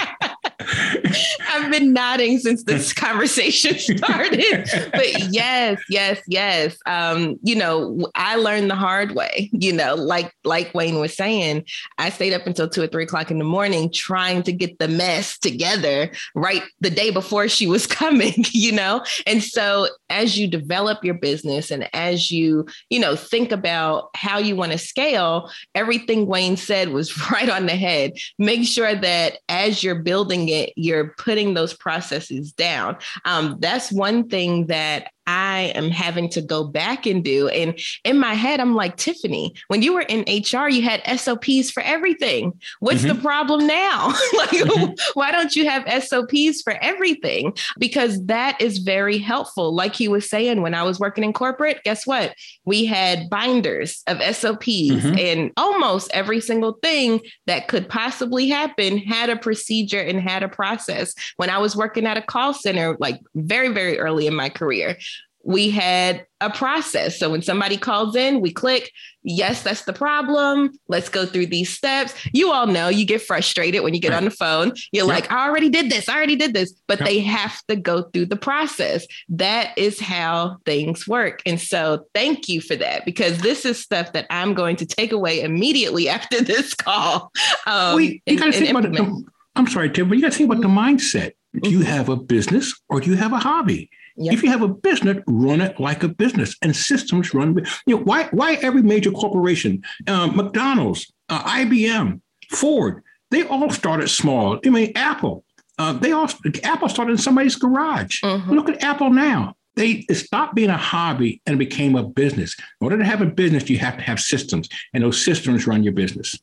Been 1.74 1.92
nodding 1.92 2.38
since 2.38 2.62
this 2.62 2.92
conversation 3.06 3.78
started. 3.78 4.70
but 4.92 5.32
yes, 5.32 5.82
yes, 5.88 6.20
yes. 6.28 6.76
Um, 6.86 7.36
you 7.42 7.56
know, 7.56 8.06
I 8.14 8.36
learned 8.36 8.70
the 8.70 8.76
hard 8.76 9.16
way. 9.16 9.50
You 9.52 9.72
know, 9.72 9.96
like 9.96 10.32
like 10.44 10.72
Wayne 10.72 11.00
was 11.00 11.16
saying, 11.16 11.64
I 11.98 12.10
stayed 12.10 12.32
up 12.32 12.46
until 12.46 12.68
two 12.68 12.82
or 12.82 12.86
three 12.86 13.02
o'clock 13.02 13.32
in 13.32 13.38
the 13.38 13.44
morning 13.44 13.90
trying 13.90 14.44
to 14.44 14.52
get 14.52 14.78
the 14.78 14.86
mess 14.86 15.36
together 15.36 16.10
right 16.34 16.62
the 16.80 16.90
day 16.90 17.10
before 17.10 17.48
she 17.48 17.66
was 17.66 17.86
coming, 18.04 18.44
you 18.52 18.70
know? 18.70 19.04
And 19.26 19.42
so 19.42 19.88
as 20.10 20.38
you 20.38 20.46
develop 20.46 21.04
your 21.04 21.14
business 21.14 21.70
and 21.70 21.88
as 21.92 22.30
you, 22.30 22.66
you 22.90 23.00
know, 23.00 23.16
think 23.16 23.50
about 23.50 24.10
how 24.14 24.38
you 24.38 24.54
want 24.54 24.72
to 24.72 24.78
scale, 24.78 25.50
everything 25.74 26.26
Wayne 26.26 26.56
said 26.56 26.90
was 26.90 27.30
right 27.32 27.48
on 27.48 27.66
the 27.66 27.76
head. 27.76 28.12
Make 28.38 28.66
sure 28.66 28.94
that 28.94 29.38
as 29.48 29.82
you're 29.82 30.02
building 30.02 30.48
it, 30.48 30.72
you're 30.76 31.14
putting 31.18 31.54
those 31.54 31.63
processes 31.72 32.52
down. 32.52 32.96
Um, 33.24 33.56
that's 33.60 33.90
one 33.90 34.28
thing 34.28 34.66
that 34.66 35.08
I 35.26 35.72
am 35.74 35.90
having 35.90 36.28
to 36.30 36.42
go 36.42 36.64
back 36.64 37.06
and 37.06 37.24
do. 37.24 37.48
And 37.48 37.78
in 38.04 38.18
my 38.18 38.34
head, 38.34 38.60
I'm 38.60 38.74
like, 38.74 38.96
Tiffany, 38.96 39.54
when 39.68 39.82
you 39.82 39.94
were 39.94 40.02
in 40.02 40.20
HR, 40.28 40.68
you 40.68 40.82
had 40.82 41.02
SOPs 41.18 41.70
for 41.70 41.82
everything. 41.82 42.52
What's 42.80 43.02
mm-hmm. 43.02 43.16
the 43.16 43.22
problem 43.22 43.66
now? 43.66 44.08
like, 44.36 44.50
mm-hmm. 44.50 44.92
why 45.14 45.32
don't 45.32 45.56
you 45.56 45.68
have 45.68 46.04
SOPs 46.04 46.62
for 46.62 46.74
everything? 46.82 47.54
Because 47.78 48.22
that 48.26 48.60
is 48.60 48.78
very 48.78 49.18
helpful. 49.18 49.74
Like 49.74 49.94
he 49.94 50.08
was 50.08 50.28
saying, 50.28 50.60
when 50.60 50.74
I 50.74 50.82
was 50.82 51.00
working 51.00 51.24
in 51.24 51.32
corporate, 51.32 51.82
guess 51.84 52.06
what? 52.06 52.34
We 52.64 52.84
had 52.84 53.30
binders 53.30 54.02
of 54.06 54.22
SOPs, 54.34 54.64
mm-hmm. 54.64 55.18
and 55.18 55.52
almost 55.56 56.10
every 56.12 56.40
single 56.40 56.78
thing 56.82 57.20
that 57.46 57.68
could 57.68 57.88
possibly 57.88 58.48
happen 58.48 58.98
had 58.98 59.30
a 59.30 59.36
procedure 59.36 60.00
and 60.00 60.20
had 60.20 60.42
a 60.42 60.48
process. 60.48 61.14
When 61.36 61.50
I 61.54 61.58
was 61.58 61.76
working 61.76 62.06
at 62.06 62.16
a 62.16 62.22
call 62.22 62.52
center, 62.52 62.96
like 62.98 63.20
very, 63.34 63.68
very 63.68 63.98
early 63.98 64.26
in 64.26 64.34
my 64.34 64.48
career, 64.48 64.96
we 65.44 65.70
had 65.70 66.26
a 66.40 66.50
process. 66.50 67.18
So 67.18 67.30
when 67.30 67.42
somebody 67.42 67.76
calls 67.76 68.16
in, 68.16 68.40
we 68.40 68.50
click, 68.50 68.90
yes, 69.22 69.62
that's 69.62 69.84
the 69.84 69.92
problem. 69.92 70.72
Let's 70.88 71.10
go 71.10 71.26
through 71.26 71.46
these 71.46 71.68
steps. 71.68 72.14
You 72.32 72.50
all 72.50 72.66
know 72.66 72.88
you 72.88 73.04
get 73.04 73.20
frustrated 73.20 73.82
when 73.82 73.92
you 73.94 74.00
get 74.00 74.10
right. 74.10 74.16
on 74.16 74.24
the 74.24 74.30
phone. 74.30 74.72
You're 74.90 75.06
yep. 75.06 75.14
like, 75.14 75.30
I 75.30 75.46
already 75.46 75.68
did 75.68 75.90
this, 75.90 76.08
I 76.08 76.16
already 76.16 76.36
did 76.36 76.54
this, 76.54 76.72
but 76.88 76.98
yep. 76.98 77.08
they 77.08 77.20
have 77.20 77.60
to 77.68 77.76
go 77.76 78.02
through 78.04 78.26
the 78.26 78.36
process. 78.36 79.06
That 79.28 79.76
is 79.76 80.00
how 80.00 80.56
things 80.64 81.06
work. 81.06 81.42
And 81.44 81.60
so 81.60 82.06
thank 82.14 82.48
you 82.48 82.60
for 82.60 82.76
that 82.76 83.04
because 83.04 83.38
this 83.38 83.66
is 83.66 83.78
stuff 83.78 84.12
that 84.14 84.26
I'm 84.30 84.54
going 84.54 84.76
to 84.76 84.86
take 84.86 85.12
away 85.12 85.42
immediately 85.42 86.08
after 86.14 86.40
this 86.40 86.74
call. 86.74 87.30
Um, 87.66 88.00
you 88.00 88.38
gotta 88.38 88.52
think 88.52 88.70
about 88.70 88.90
the, 88.90 89.24
I'm 89.56 89.66
sorry, 89.66 89.90
Tim, 89.90 90.08
but 90.08 90.16
you 90.16 90.22
got 90.22 90.32
to 90.32 90.38
think 90.38 90.50
about 90.50 90.62
the 90.62 90.68
mindset. 90.68 91.32
Do 91.62 91.70
you 91.70 91.80
mm-hmm. 91.80 91.86
have 91.88 92.08
a 92.08 92.16
business 92.16 92.74
or 92.88 93.00
do 93.00 93.10
you 93.10 93.16
have 93.16 93.32
a 93.32 93.38
hobby? 93.38 93.90
Yep. 94.16 94.34
If 94.34 94.42
you 94.42 94.50
have 94.50 94.62
a 94.62 94.68
business, 94.68 95.18
run 95.26 95.60
it 95.60 95.80
like 95.80 96.02
a 96.04 96.08
business, 96.08 96.56
and 96.62 96.74
systems 96.74 97.34
run. 97.34 97.56
You 97.86 97.96
know 97.96 98.02
why? 98.02 98.28
Why 98.30 98.54
every 98.54 98.82
major 98.82 99.10
corporation, 99.10 99.82
um, 100.06 100.36
McDonald's, 100.36 101.12
uh, 101.28 101.42
IBM, 101.42 102.20
Ford, 102.50 103.02
they 103.30 103.42
all 103.42 103.70
started 103.70 104.08
small. 104.08 104.60
I 104.64 104.70
mean, 104.70 104.92
Apple, 104.94 105.44
uh, 105.78 105.94
they 105.94 106.12
all 106.12 106.28
Apple 106.62 106.88
started 106.88 107.12
in 107.12 107.18
somebody's 107.18 107.56
garage. 107.56 108.22
Mm-hmm. 108.22 108.52
Look 108.52 108.68
at 108.68 108.84
Apple 108.84 109.10
now. 109.10 109.56
They 109.76 110.02
stopped 110.12 110.54
being 110.54 110.70
a 110.70 110.76
hobby 110.76 111.42
and 111.46 111.58
became 111.58 111.96
a 111.96 112.04
business. 112.04 112.54
In 112.80 112.84
order 112.84 112.98
to 112.98 113.04
have 113.04 113.20
a 113.20 113.26
business, 113.26 113.68
you 113.68 113.78
have 113.78 113.96
to 113.96 114.02
have 114.02 114.20
systems, 114.20 114.68
and 114.92 115.02
those 115.02 115.24
systems 115.24 115.66
run 115.66 115.82
your 115.82 115.92
business. 115.92 116.38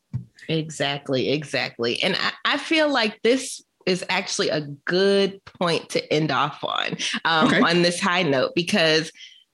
Exactly, 0.49 1.31
exactly. 1.31 2.03
And 2.03 2.17
I, 2.17 2.31
I 2.43 2.57
feel 2.57 2.91
like 2.91 3.21
this 3.21 3.61
is 3.85 4.03
actually 4.09 4.49
a 4.49 4.61
good 4.85 5.43
point 5.45 5.89
to 5.89 6.13
end 6.13 6.31
off 6.31 6.63
on 6.63 6.97
um, 7.25 7.47
okay. 7.47 7.61
on 7.61 7.81
this 7.81 7.99
high 7.99 8.23
note 8.23 8.51
because 8.55 9.11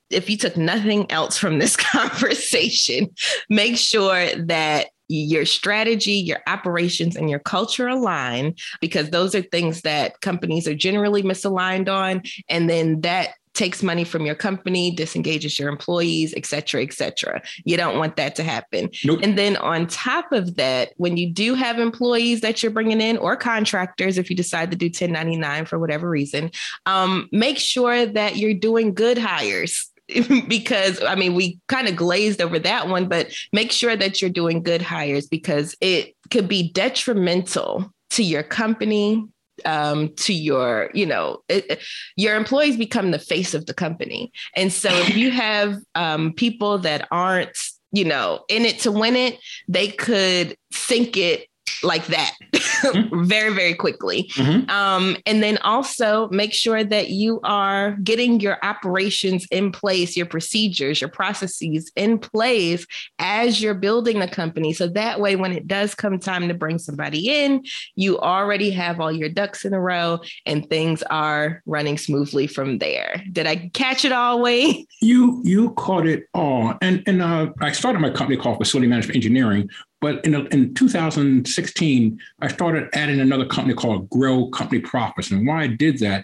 if 0.09 0.29
you 0.29 0.37
took 0.37 0.55
nothing 0.55 1.09
else 1.11 1.37
from 1.37 1.59
this 1.59 1.75
conversation, 1.75 3.09
make 3.49 3.77
sure 3.77 4.27
that 4.45 4.87
your 5.09 5.45
strategy, 5.45 6.13
your 6.13 6.39
operations, 6.47 7.15
and 7.15 7.29
your 7.29 7.39
culture 7.39 7.87
align 7.87 8.55
because 8.81 9.09
those 9.09 9.33
are 9.33 9.41
things 9.41 9.81
that 9.81 10.19
companies 10.21 10.67
are 10.67 10.75
generally 10.75 11.23
misaligned 11.23 11.87
on. 11.87 12.21
And 12.49 12.69
then 12.69 13.01
that 13.01 13.29
takes 13.57 13.81
money 13.81 14.03
from 14.03 14.25
your 14.25 14.35
company, 14.35 14.91
disengages 14.91 15.57
your 15.57 15.69
employees, 15.69 16.33
et 16.37 16.45
cetera, 16.45 16.83
et 16.83 16.93
cetera. 16.93 17.41
You 17.65 17.75
don't 17.75 17.97
want 17.97 18.15
that 18.15 18.35
to 18.35 18.43
happen. 18.43 18.89
Nope. 19.03 19.19
And 19.23 19.37
then 19.37 19.57
on 19.57 19.87
top 19.87 20.31
of 20.31 20.55
that, 20.55 20.93
when 20.97 21.17
you 21.17 21.31
do 21.31 21.55
have 21.55 21.79
employees 21.79 22.41
that 22.41 22.61
you're 22.61 22.71
bringing 22.71 23.01
in 23.01 23.17
or 23.17 23.35
contractors, 23.35 24.17
if 24.17 24.29
you 24.29 24.35
decide 24.35 24.71
to 24.71 24.77
do 24.77 24.85
1099 24.85 25.65
for 25.65 25.79
whatever 25.79 26.09
reason, 26.09 26.51
um, 26.85 27.27
make 27.31 27.57
sure 27.57 28.05
that 28.05 28.37
you're 28.37 28.53
doing 28.53 28.93
good 28.93 29.17
hires 29.17 29.89
because 30.47 31.03
I 31.03 31.15
mean, 31.15 31.33
we 31.33 31.59
kind 31.67 31.87
of 31.87 31.95
glazed 31.95 32.41
over 32.41 32.59
that 32.59 32.87
one, 32.87 33.09
but 33.09 33.33
make 33.51 33.71
sure 33.71 33.95
that 33.95 34.21
you're 34.21 34.29
doing 34.29 34.63
good 34.63 34.81
hires 34.81 35.27
because 35.27 35.75
it 35.81 36.15
could 36.31 36.47
be 36.47 36.71
detrimental 36.71 37.91
to 38.11 38.23
your 38.23 38.43
company, 38.43 39.25
um, 39.65 40.13
to 40.15 40.33
your, 40.33 40.89
you 40.93 41.05
know, 41.05 41.39
it, 41.49 41.81
your 42.15 42.35
employees 42.35 42.77
become 42.77 43.11
the 43.11 43.19
face 43.19 43.53
of 43.53 43.65
the 43.65 43.73
company. 43.73 44.31
And 44.55 44.71
so 44.71 44.89
if 44.89 45.15
you 45.15 45.31
have 45.45 45.77
um, 45.95 46.33
people 46.33 46.79
that 46.79 47.07
aren't, 47.11 47.57
you 47.91 48.05
know, 48.05 48.43
in 48.49 48.65
it 48.65 48.79
to 48.79 48.91
win 48.91 49.15
it, 49.15 49.39
they 49.67 49.87
could 49.87 50.55
sink 50.71 51.17
it 51.17 51.47
like 51.83 52.05
that 52.07 52.33
mm-hmm. 52.81 53.23
very, 53.25 53.53
very 53.53 53.73
quickly. 53.73 54.29
Mm-hmm. 54.35 54.69
Um, 54.69 55.17
and 55.25 55.41
then 55.41 55.57
also 55.59 56.29
make 56.29 56.53
sure 56.53 56.83
that 56.83 57.09
you 57.09 57.39
are 57.43 57.91
getting 58.03 58.39
your 58.39 58.57
operations 58.63 59.47
in 59.51 59.71
place, 59.71 60.15
your 60.15 60.25
procedures, 60.25 61.01
your 61.01 61.09
processes 61.09 61.91
in 61.95 62.19
place 62.19 62.85
as 63.19 63.61
you're 63.61 63.73
building 63.73 64.19
the 64.19 64.27
company. 64.27 64.73
So 64.73 64.87
that 64.89 65.19
way, 65.19 65.35
when 65.35 65.51
it 65.51 65.67
does 65.67 65.95
come 65.95 66.19
time 66.19 66.47
to 66.47 66.53
bring 66.53 66.79
somebody 66.79 67.29
in, 67.29 67.63
you 67.95 68.19
already 68.19 68.71
have 68.71 68.99
all 68.99 69.11
your 69.11 69.29
ducks 69.29 69.65
in 69.65 69.73
a 69.73 69.79
row 69.79 70.19
and 70.45 70.67
things 70.69 71.03
are 71.03 71.61
running 71.65 71.97
smoothly 71.97 72.47
from 72.47 72.79
there. 72.79 73.23
Did 73.31 73.47
I 73.47 73.69
catch 73.73 74.05
it 74.05 74.11
all, 74.11 74.41
Wayne? 74.41 74.85
You 74.99 75.41
you 75.45 75.71
caught 75.73 76.07
it 76.07 76.25
all. 76.33 76.73
And 76.81 77.03
and 77.05 77.21
uh, 77.21 77.51
I 77.61 77.71
started 77.71 77.99
my 77.99 78.09
company 78.09 78.35
called 78.35 78.57
Facility 78.57 78.87
Management 78.87 79.15
Engineering, 79.15 79.69
but 80.07 80.23
in, 80.23 80.35
in 80.53 80.73
2016, 80.73 82.19
I 82.39 82.47
started 82.47 82.87
adding 82.93 83.19
another 83.19 83.45
company 83.45 83.73
called 83.73 84.09
Grow 84.09 84.47
Company 84.51 84.79
Profits. 84.79 85.31
And 85.31 85.45
why 85.45 85.63
I 85.63 85.67
did 85.67 85.99
that, 85.99 86.23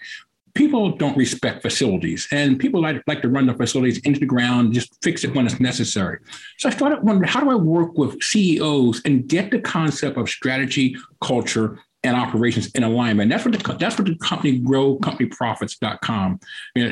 people 0.53 0.91
don't 0.91 1.17
respect 1.17 1.61
facilities 1.61 2.25
and 2.31 2.57
people 2.57 2.81
like, 2.81 3.03
like 3.07 3.21
to 3.23 3.27
run 3.27 3.45
the 3.45 3.53
facilities 3.53 3.97
into 4.05 4.21
the 4.21 4.25
ground, 4.25 4.71
just 4.71 5.03
fix 5.03 5.25
it 5.25 5.35
when 5.35 5.45
it's 5.45 5.59
necessary. 5.59 6.19
So 6.59 6.69
I 6.69 6.71
started 6.71 7.03
wondering, 7.03 7.29
how 7.29 7.41
do 7.41 7.49
I 7.49 7.55
work 7.55 7.97
with 7.97 8.23
CEOs 8.23 9.01
and 9.03 9.27
get 9.27 9.51
the 9.51 9.59
concept 9.59 10.17
of 10.17 10.29
strategy, 10.29 10.95
culture, 11.19 11.77
and 12.05 12.17
operations 12.17 12.67
in 12.71 12.83
alignment. 12.83 13.29
That's 13.31 13.45
what 13.45 13.53
the 13.53 13.73
that's 13.75 13.97
what 13.97 14.05
the 14.05 14.15
company 14.15 14.59
growcompanyprofits.com. 14.59 16.39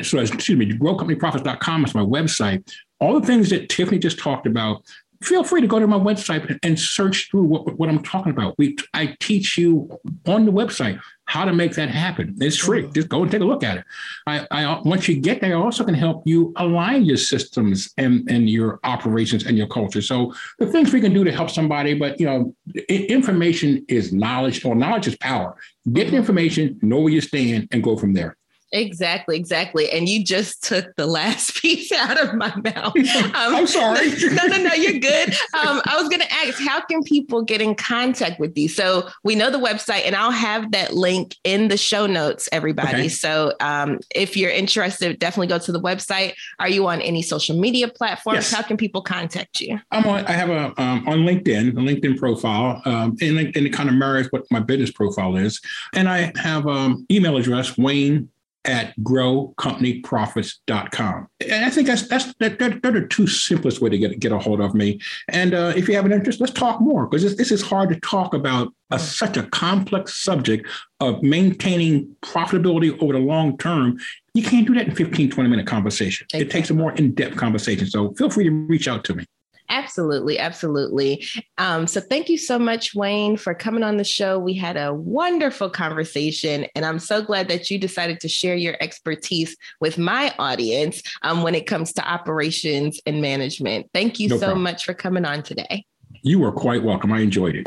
So 0.04 0.18
excuse 0.18 0.58
me, 0.58 0.72
growcompanyprofits.com 0.72 1.84
is 1.84 1.94
my 1.94 2.00
website. 2.00 2.72
All 2.98 3.20
the 3.20 3.26
things 3.26 3.50
that 3.50 3.68
Tiffany 3.68 3.98
just 3.98 4.18
talked 4.18 4.46
about, 4.46 4.82
feel 5.22 5.44
free 5.44 5.60
to 5.60 5.66
go 5.66 5.78
to 5.78 5.86
my 5.86 5.98
website 5.98 6.58
and 6.62 6.78
search 6.78 7.30
through 7.30 7.44
what, 7.44 7.78
what 7.78 7.88
I'm 7.88 8.02
talking 8.02 8.32
about. 8.32 8.56
We 8.58 8.76
I 8.94 9.16
teach 9.20 9.56
you 9.56 9.88
on 10.26 10.44
the 10.44 10.52
website 10.52 11.00
how 11.26 11.44
to 11.44 11.52
make 11.52 11.74
that 11.74 11.88
happen. 11.88 12.36
It's 12.40 12.58
free. 12.58 12.82
Mm-hmm. 12.82 12.92
Just 12.92 13.08
go 13.08 13.22
and 13.22 13.30
take 13.30 13.40
a 13.40 13.44
look 13.44 13.64
at 13.64 13.78
it. 13.78 13.84
I, 14.26 14.46
I 14.50 14.80
once 14.84 15.08
you 15.08 15.20
get 15.20 15.40
there, 15.40 15.56
I 15.56 15.60
also 15.60 15.84
can 15.84 15.94
help 15.94 16.22
you 16.26 16.52
align 16.56 17.04
your 17.04 17.16
systems 17.16 17.90
and, 17.96 18.28
and 18.30 18.50
your 18.50 18.80
operations 18.84 19.46
and 19.46 19.56
your 19.56 19.68
culture. 19.68 20.02
So 20.02 20.34
the 20.58 20.66
things 20.66 20.92
we 20.92 21.00
can 21.00 21.14
do 21.14 21.24
to 21.24 21.32
help 21.32 21.50
somebody, 21.50 21.94
but 21.94 22.20
you 22.20 22.26
know, 22.26 22.54
information 22.88 23.84
is 23.88 24.12
knowledge 24.12 24.64
or 24.64 24.74
knowledge 24.74 25.06
is 25.06 25.16
power. 25.16 25.56
Get 25.92 26.04
the 26.04 26.08
mm-hmm. 26.08 26.16
information, 26.16 26.78
know 26.82 27.00
where 27.00 27.12
you 27.12 27.20
stand, 27.20 27.68
and 27.72 27.82
go 27.82 27.96
from 27.96 28.12
there. 28.12 28.36
Exactly, 28.72 29.36
exactly. 29.36 29.90
And 29.90 30.08
you 30.08 30.24
just 30.24 30.64
took 30.64 30.96
the 30.96 31.06
last 31.06 31.54
piece 31.62 31.92
out 31.92 32.20
of 32.20 32.34
my 32.34 32.54
mouth. 32.56 32.94
Um, 33.32 33.54
I'm 33.54 33.66
sorry. 33.66 34.10
no, 34.32 34.46
no, 34.46 34.56
no, 34.58 34.74
you're 34.74 34.98
good. 34.98 35.30
Um, 35.54 35.80
I 35.86 35.96
was 35.98 36.08
going 36.08 36.20
to 36.20 36.32
ask, 36.32 36.60
how 36.60 36.80
can 36.84 37.02
people 37.02 37.42
get 37.42 37.60
in 37.60 37.74
contact 37.74 38.38
with 38.38 38.56
you? 38.56 38.68
So 38.68 39.08
we 39.22 39.34
know 39.34 39.50
the 39.50 39.58
website, 39.58 40.02
and 40.06 40.14
I'll 40.14 40.30
have 40.30 40.72
that 40.72 40.94
link 40.94 41.36
in 41.44 41.68
the 41.68 41.76
show 41.76 42.06
notes, 42.06 42.48
everybody. 42.52 42.88
Okay. 42.88 43.08
So 43.08 43.54
um, 43.60 44.00
if 44.14 44.36
you're 44.36 44.50
interested, 44.50 45.18
definitely 45.18 45.46
go 45.46 45.58
to 45.58 45.72
the 45.72 45.80
website. 45.80 46.34
Are 46.58 46.68
you 46.68 46.86
on 46.88 47.00
any 47.00 47.22
social 47.22 47.56
media 47.56 47.88
platforms? 47.88 48.50
Yes. 48.50 48.52
How 48.52 48.62
can 48.62 48.76
people 48.76 49.02
contact 49.02 49.60
you? 49.60 49.78
I'm 49.90 50.06
on. 50.06 50.26
I 50.26 50.32
have 50.32 50.50
a 50.50 50.80
um, 50.80 51.08
on 51.08 51.20
LinkedIn, 51.20 51.70
a 51.70 51.72
LinkedIn 51.72 52.18
profile, 52.18 52.82
um, 52.84 53.16
and, 53.20 53.38
and 53.38 53.56
it 53.56 53.72
kind 53.72 53.88
of 53.88 53.94
mirrors 53.94 54.28
what 54.30 54.44
my 54.50 54.60
business 54.60 54.90
profile 54.90 55.36
is. 55.36 55.60
And 55.94 56.08
I 56.08 56.32
have 56.36 56.66
um 56.66 57.06
email 57.10 57.36
address 57.36 57.78
Wayne 57.78 58.28
at 58.64 58.96
growcompanyprofits.com. 59.00 61.28
And 61.48 61.64
I 61.64 61.70
think 61.70 61.88
that's 61.88 62.06
that's 62.06 62.26
that, 62.34 62.58
that, 62.58 62.82
that 62.82 62.96
are 62.96 63.00
the 63.00 63.08
two 63.08 63.26
simplest 63.26 63.80
way 63.80 63.88
to 63.90 63.98
get 63.98 64.20
get 64.20 64.30
a 64.32 64.38
hold 64.38 64.60
of 64.60 64.74
me. 64.74 65.00
And 65.28 65.54
uh, 65.54 65.72
if 65.74 65.88
you 65.88 65.96
have 65.96 66.04
an 66.06 66.12
interest, 66.12 66.40
let's 66.40 66.52
talk 66.52 66.80
more 66.80 67.06
because 67.06 67.36
this, 67.36 67.52
is 67.52 67.62
hard 67.62 67.90
to 67.90 68.00
talk 68.00 68.34
about 68.34 68.72
a, 68.90 68.98
such 68.98 69.36
a 69.36 69.42
complex 69.44 70.22
subject 70.22 70.66
of 71.00 71.22
maintaining 71.22 72.16
profitability 72.22 73.00
over 73.02 73.12
the 73.12 73.18
long 73.18 73.58
term. 73.58 73.98
You 74.34 74.42
can't 74.42 74.66
do 74.66 74.72
that 74.74 74.88
in 74.88 74.94
15, 74.94 75.30
20 75.30 75.50
minute 75.50 75.66
conversation. 75.66 76.26
Exactly. 76.32 76.46
It 76.46 76.50
takes 76.50 76.70
a 76.70 76.74
more 76.74 76.92
in-depth 76.92 77.36
conversation. 77.36 77.86
So 77.86 78.14
feel 78.14 78.30
free 78.30 78.44
to 78.44 78.50
reach 78.50 78.88
out 78.88 79.04
to 79.04 79.14
me. 79.14 79.26
Absolutely, 79.72 80.38
absolutely. 80.38 81.24
Um, 81.56 81.86
so 81.86 81.98
thank 81.98 82.28
you 82.28 82.36
so 82.36 82.58
much, 82.58 82.94
Wayne, 82.94 83.38
for 83.38 83.54
coming 83.54 83.82
on 83.82 83.96
the 83.96 84.04
show. 84.04 84.38
We 84.38 84.52
had 84.52 84.76
a 84.76 84.92
wonderful 84.92 85.70
conversation, 85.70 86.66
and 86.76 86.84
I'm 86.84 86.98
so 86.98 87.22
glad 87.22 87.48
that 87.48 87.70
you 87.70 87.78
decided 87.78 88.20
to 88.20 88.28
share 88.28 88.54
your 88.54 88.76
expertise 88.82 89.56
with 89.80 89.96
my 89.96 90.34
audience 90.38 91.02
um, 91.22 91.42
when 91.42 91.54
it 91.54 91.66
comes 91.66 91.94
to 91.94 92.06
operations 92.06 93.00
and 93.06 93.22
management. 93.22 93.88
Thank 93.94 94.20
you 94.20 94.28
no 94.28 94.36
so 94.36 94.46
problem. 94.48 94.62
much 94.62 94.84
for 94.84 94.92
coming 94.92 95.24
on 95.24 95.42
today. 95.42 95.86
You 96.20 96.44
are 96.44 96.52
quite 96.52 96.82
welcome. 96.84 97.10
I 97.10 97.20
enjoyed 97.20 97.56
it. 97.56 97.66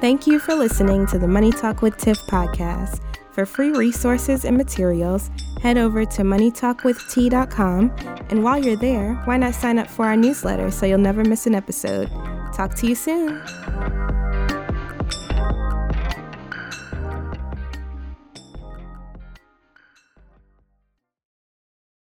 Thank 0.00 0.28
you 0.28 0.38
for 0.38 0.54
listening 0.54 1.08
to 1.08 1.18
the 1.18 1.28
Money 1.28 1.50
Talk 1.50 1.82
with 1.82 1.96
Tiff 1.98 2.18
podcast. 2.30 3.09
For 3.32 3.46
free 3.46 3.70
resources 3.70 4.44
and 4.44 4.56
materials, 4.56 5.30
head 5.62 5.78
over 5.78 6.04
to 6.04 6.22
moneytalkwitht.com. 6.22 7.90
And 8.30 8.42
while 8.42 8.62
you're 8.62 8.76
there, 8.76 9.14
why 9.24 9.36
not 9.36 9.54
sign 9.54 9.78
up 9.78 9.88
for 9.88 10.04
our 10.04 10.16
newsletter 10.16 10.70
so 10.70 10.86
you'll 10.86 10.98
never 10.98 11.24
miss 11.24 11.46
an 11.46 11.54
episode? 11.54 12.10
Talk 12.52 12.74
to 12.76 12.86
you 12.86 12.94
soon. 12.94 13.40